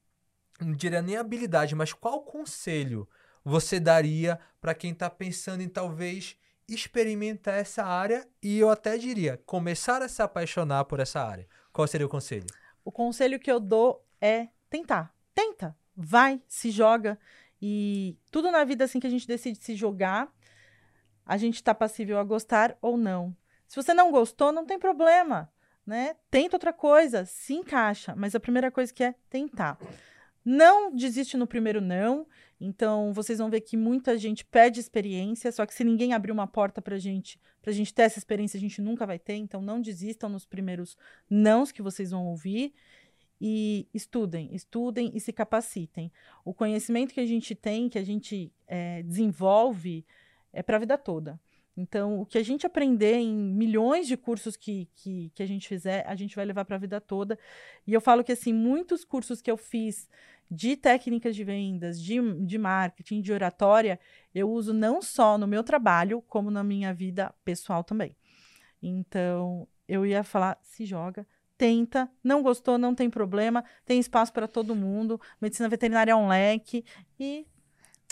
[0.61, 3.09] não diria nem habilidade, mas qual conselho
[3.45, 6.37] você daria para quem tá pensando em talvez
[6.69, 11.49] experimentar essa área e eu até diria começar a se apaixonar por essa área.
[11.73, 12.47] Qual seria o conselho?
[12.85, 15.13] O conselho que eu dou é tentar.
[15.35, 15.77] Tenta.
[15.97, 17.19] Vai, se joga.
[17.61, 20.33] E tudo na vida, assim, que a gente decide se jogar,
[21.27, 23.37] a gente tá passível a gostar ou não.
[23.69, 25.53] Se você não gostou, não tem problema,
[25.87, 26.17] né?
[26.31, 28.15] Tenta outra coisa, se encaixa.
[28.17, 29.79] Mas a primeira coisa que é tentar.
[30.45, 32.27] Não desiste no primeiro não.
[32.59, 36.47] Então, vocês vão ver que muita gente pede experiência, só que se ninguém abrir uma
[36.47, 39.35] porta pra gente, pra gente ter essa experiência, a gente nunca vai ter.
[39.35, 40.97] Então, não desistam nos primeiros
[41.29, 42.73] nãos que vocês vão ouvir
[43.41, 46.11] e estudem, estudem e se capacitem.
[46.45, 50.05] O conhecimento que a gente tem, que a gente eh, desenvolve,
[50.53, 51.39] é para a vida toda.
[51.81, 55.69] Então, o que a gente aprender em milhões de cursos que, que, que a gente
[55.69, 57.39] fizer, a gente vai levar para a vida toda.
[57.87, 60.09] E eu falo que, assim, muitos cursos que eu fiz
[60.51, 64.01] de técnicas de vendas, de, de marketing, de oratória,
[64.35, 68.17] eu uso não só no meu trabalho, como na minha vida pessoal também.
[68.83, 71.25] Então, eu ia falar, se joga,
[71.57, 76.27] tenta, não gostou, não tem problema, tem espaço para todo mundo, medicina veterinária é um
[76.27, 76.85] leque,
[77.21, 77.47] e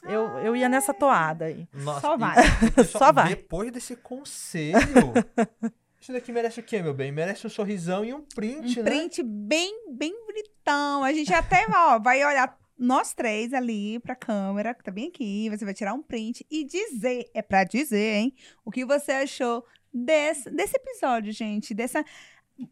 [0.08, 1.68] eu, eu ia nessa toada aí.
[1.72, 2.36] Nossa, Só vai.
[2.66, 3.28] e, pessoal, Só vai.
[3.30, 4.78] Depois desse conselho,
[6.00, 7.10] isso daqui merece o quê, meu bem?
[7.12, 8.90] Merece um sorrisão e um print, Um né?
[8.90, 11.02] print bem, bem bonitão.
[11.04, 15.48] A gente até, ó, vai olhar nós três ali pra câmera, que tá bem aqui,
[15.48, 18.34] você vai tirar um print e dizer, é pra dizer, hein,
[18.64, 22.04] o que você achou desse, desse episódio, gente, dessa,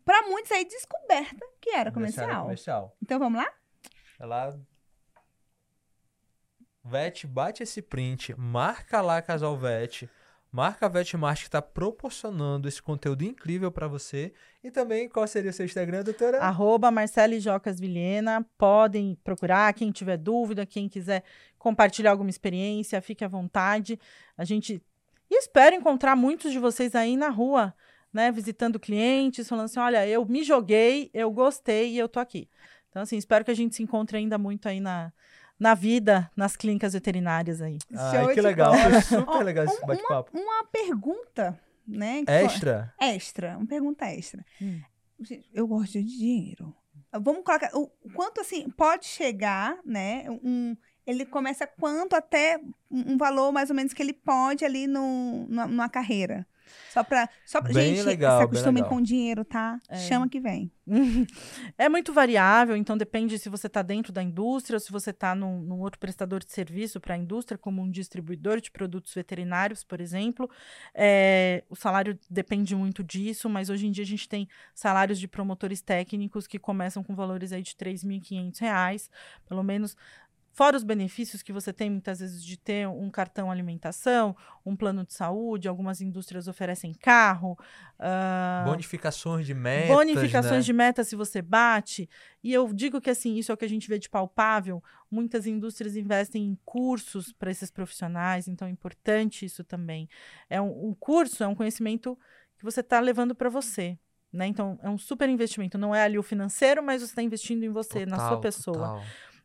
[0.04, 2.42] pra muitos aí, descoberta que era comercial.
[2.42, 2.96] comercial.
[3.02, 3.50] Então vamos lá?
[4.20, 4.60] Ela.
[6.84, 10.08] Vete, bate esse print, marca lá Casal Vete,
[10.52, 14.32] marca a Vetmart que está proporcionando esse conteúdo incrível para você.
[14.62, 16.38] E também, qual seria o seu Instagram, doutora?
[16.40, 18.46] Arroba Marcele Jocas Vilhena.
[18.58, 21.24] Podem procurar, quem tiver dúvida, quem quiser
[21.58, 23.98] compartilhar alguma experiência, fique à vontade.
[24.36, 24.82] A gente
[25.30, 27.74] e espero encontrar muitos de vocês aí na rua,
[28.12, 32.48] né, visitando clientes, falando assim, olha, eu me joguei, eu gostei e eu tô aqui.
[32.88, 35.12] Então, assim, espero que a gente se encontre ainda muito aí na,
[35.58, 37.78] na vida, nas clínicas veterinárias aí.
[37.94, 40.36] Ai, que legal, foi super legal esse bate-papo.
[40.36, 42.24] Uma, uma, pergunta, né?
[42.26, 42.92] Extra?
[42.98, 44.44] Foi, extra, uma pergunta extra.
[44.60, 44.80] Hum.
[45.52, 46.74] Eu gosto de dinheiro.
[47.12, 50.76] Vamos colocar, o quanto, assim, pode chegar, né, um
[51.06, 55.66] ele começa quanto até um valor mais ou menos que ele pode ali no, numa,
[55.66, 56.46] numa carreira.
[56.90, 57.28] Só pra.
[57.44, 59.78] Só pra bem gente, legal, se acostumem com dinheiro, tá?
[59.88, 59.96] É.
[59.96, 60.70] Chama que vem.
[61.78, 65.34] é muito variável, então depende se você está dentro da indústria ou se você está
[65.34, 69.82] num, num, outro prestador de serviço para a indústria, como um distribuidor de produtos veterinários,
[69.82, 70.48] por exemplo.
[70.94, 75.26] É, o salário depende muito disso, mas hoje em dia a gente tem salários de
[75.26, 79.08] promotores técnicos que começam com valores aí de R$ 3.500,
[79.48, 79.96] pelo menos
[80.54, 85.04] Fora os benefícios que você tem muitas vezes de ter um cartão alimentação, um plano
[85.04, 87.58] de saúde, algumas indústrias oferecem carro.
[87.98, 89.88] Uh, bonificações de metas.
[89.88, 90.60] Bonificações né?
[90.60, 92.08] de metas se você bate.
[92.40, 94.80] E eu digo que assim, isso é o que a gente vê de palpável.
[95.10, 100.08] Muitas indústrias investem em cursos para esses profissionais, então é importante isso também.
[100.48, 102.16] É um, um curso, é um conhecimento
[102.56, 103.98] que você está levando para você.
[104.32, 104.46] Né?
[104.46, 105.76] Então, é um super investimento.
[105.76, 108.76] Não é ali o financeiro, mas você está investindo em você, total, na sua pessoa.
[108.76, 109.04] Total.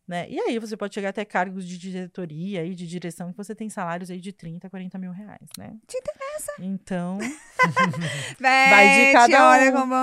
[0.09, 0.25] Né?
[0.27, 3.69] E aí você pode chegar até cargos de diretoria e de direção que você tem
[3.69, 5.75] salários aí de 30, 40 mil reais, né?
[5.85, 6.51] Te interessa.
[6.57, 7.19] Então.
[8.41, 9.51] vai de cada um.
[9.51, 9.95] Olha como...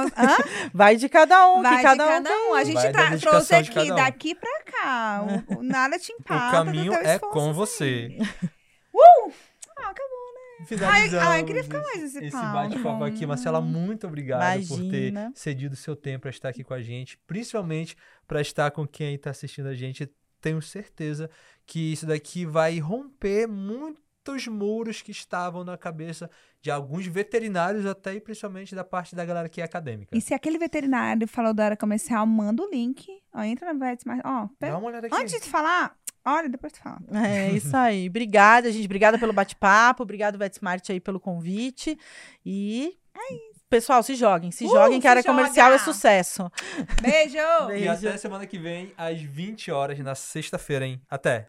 [0.72, 1.60] vai de cada um.
[1.60, 2.50] Vai que cada, de cada um.
[2.50, 2.54] um.
[2.54, 3.96] A gente tra- trouxe aqui, um.
[3.96, 5.26] daqui pra cá.
[5.48, 6.62] O, o nada te empata.
[6.62, 8.16] O caminho é com você.
[8.94, 9.32] uh!
[9.76, 10.25] Ah, acabou.
[10.88, 13.26] Ai, ai, queria ficar mais esse, esse bate-papo aqui.
[13.26, 14.68] Marcela, muito obrigado Imagina.
[14.68, 17.96] por ter cedido seu tempo para estar aqui com a gente, principalmente
[18.26, 20.10] para estar com quem está assistindo a gente.
[20.40, 21.30] Tenho certeza
[21.66, 26.30] que isso daqui vai romper muitos muros que estavam na cabeça
[26.60, 30.16] de alguns veterinários, até e principalmente da parte da galera que é acadêmica.
[30.16, 33.06] E se aquele veterinário falou da área comercial, manda o link.
[33.32, 34.20] Ó, entra na VetSmart.
[34.24, 35.16] Ó, Dá uma olhada aqui.
[35.16, 35.96] Antes de falar,
[36.26, 36.98] Olha, depois tu fala.
[37.24, 38.08] É isso aí.
[38.08, 38.84] Obrigada, gente.
[38.84, 40.02] Obrigada pelo bate-papo.
[40.02, 41.96] Obrigado, VetSmart, aí, pelo convite.
[42.44, 42.98] E.
[43.16, 43.64] É isso.
[43.70, 44.50] Pessoal, se joguem.
[44.50, 45.34] Se uh, joguem, que a área joga.
[45.34, 46.50] comercial é sucesso.
[47.00, 47.66] Beijo!
[47.68, 47.84] Beijo!
[47.84, 51.00] E até semana que vem, às 20 horas, na sexta-feira, hein?
[51.08, 51.48] Até!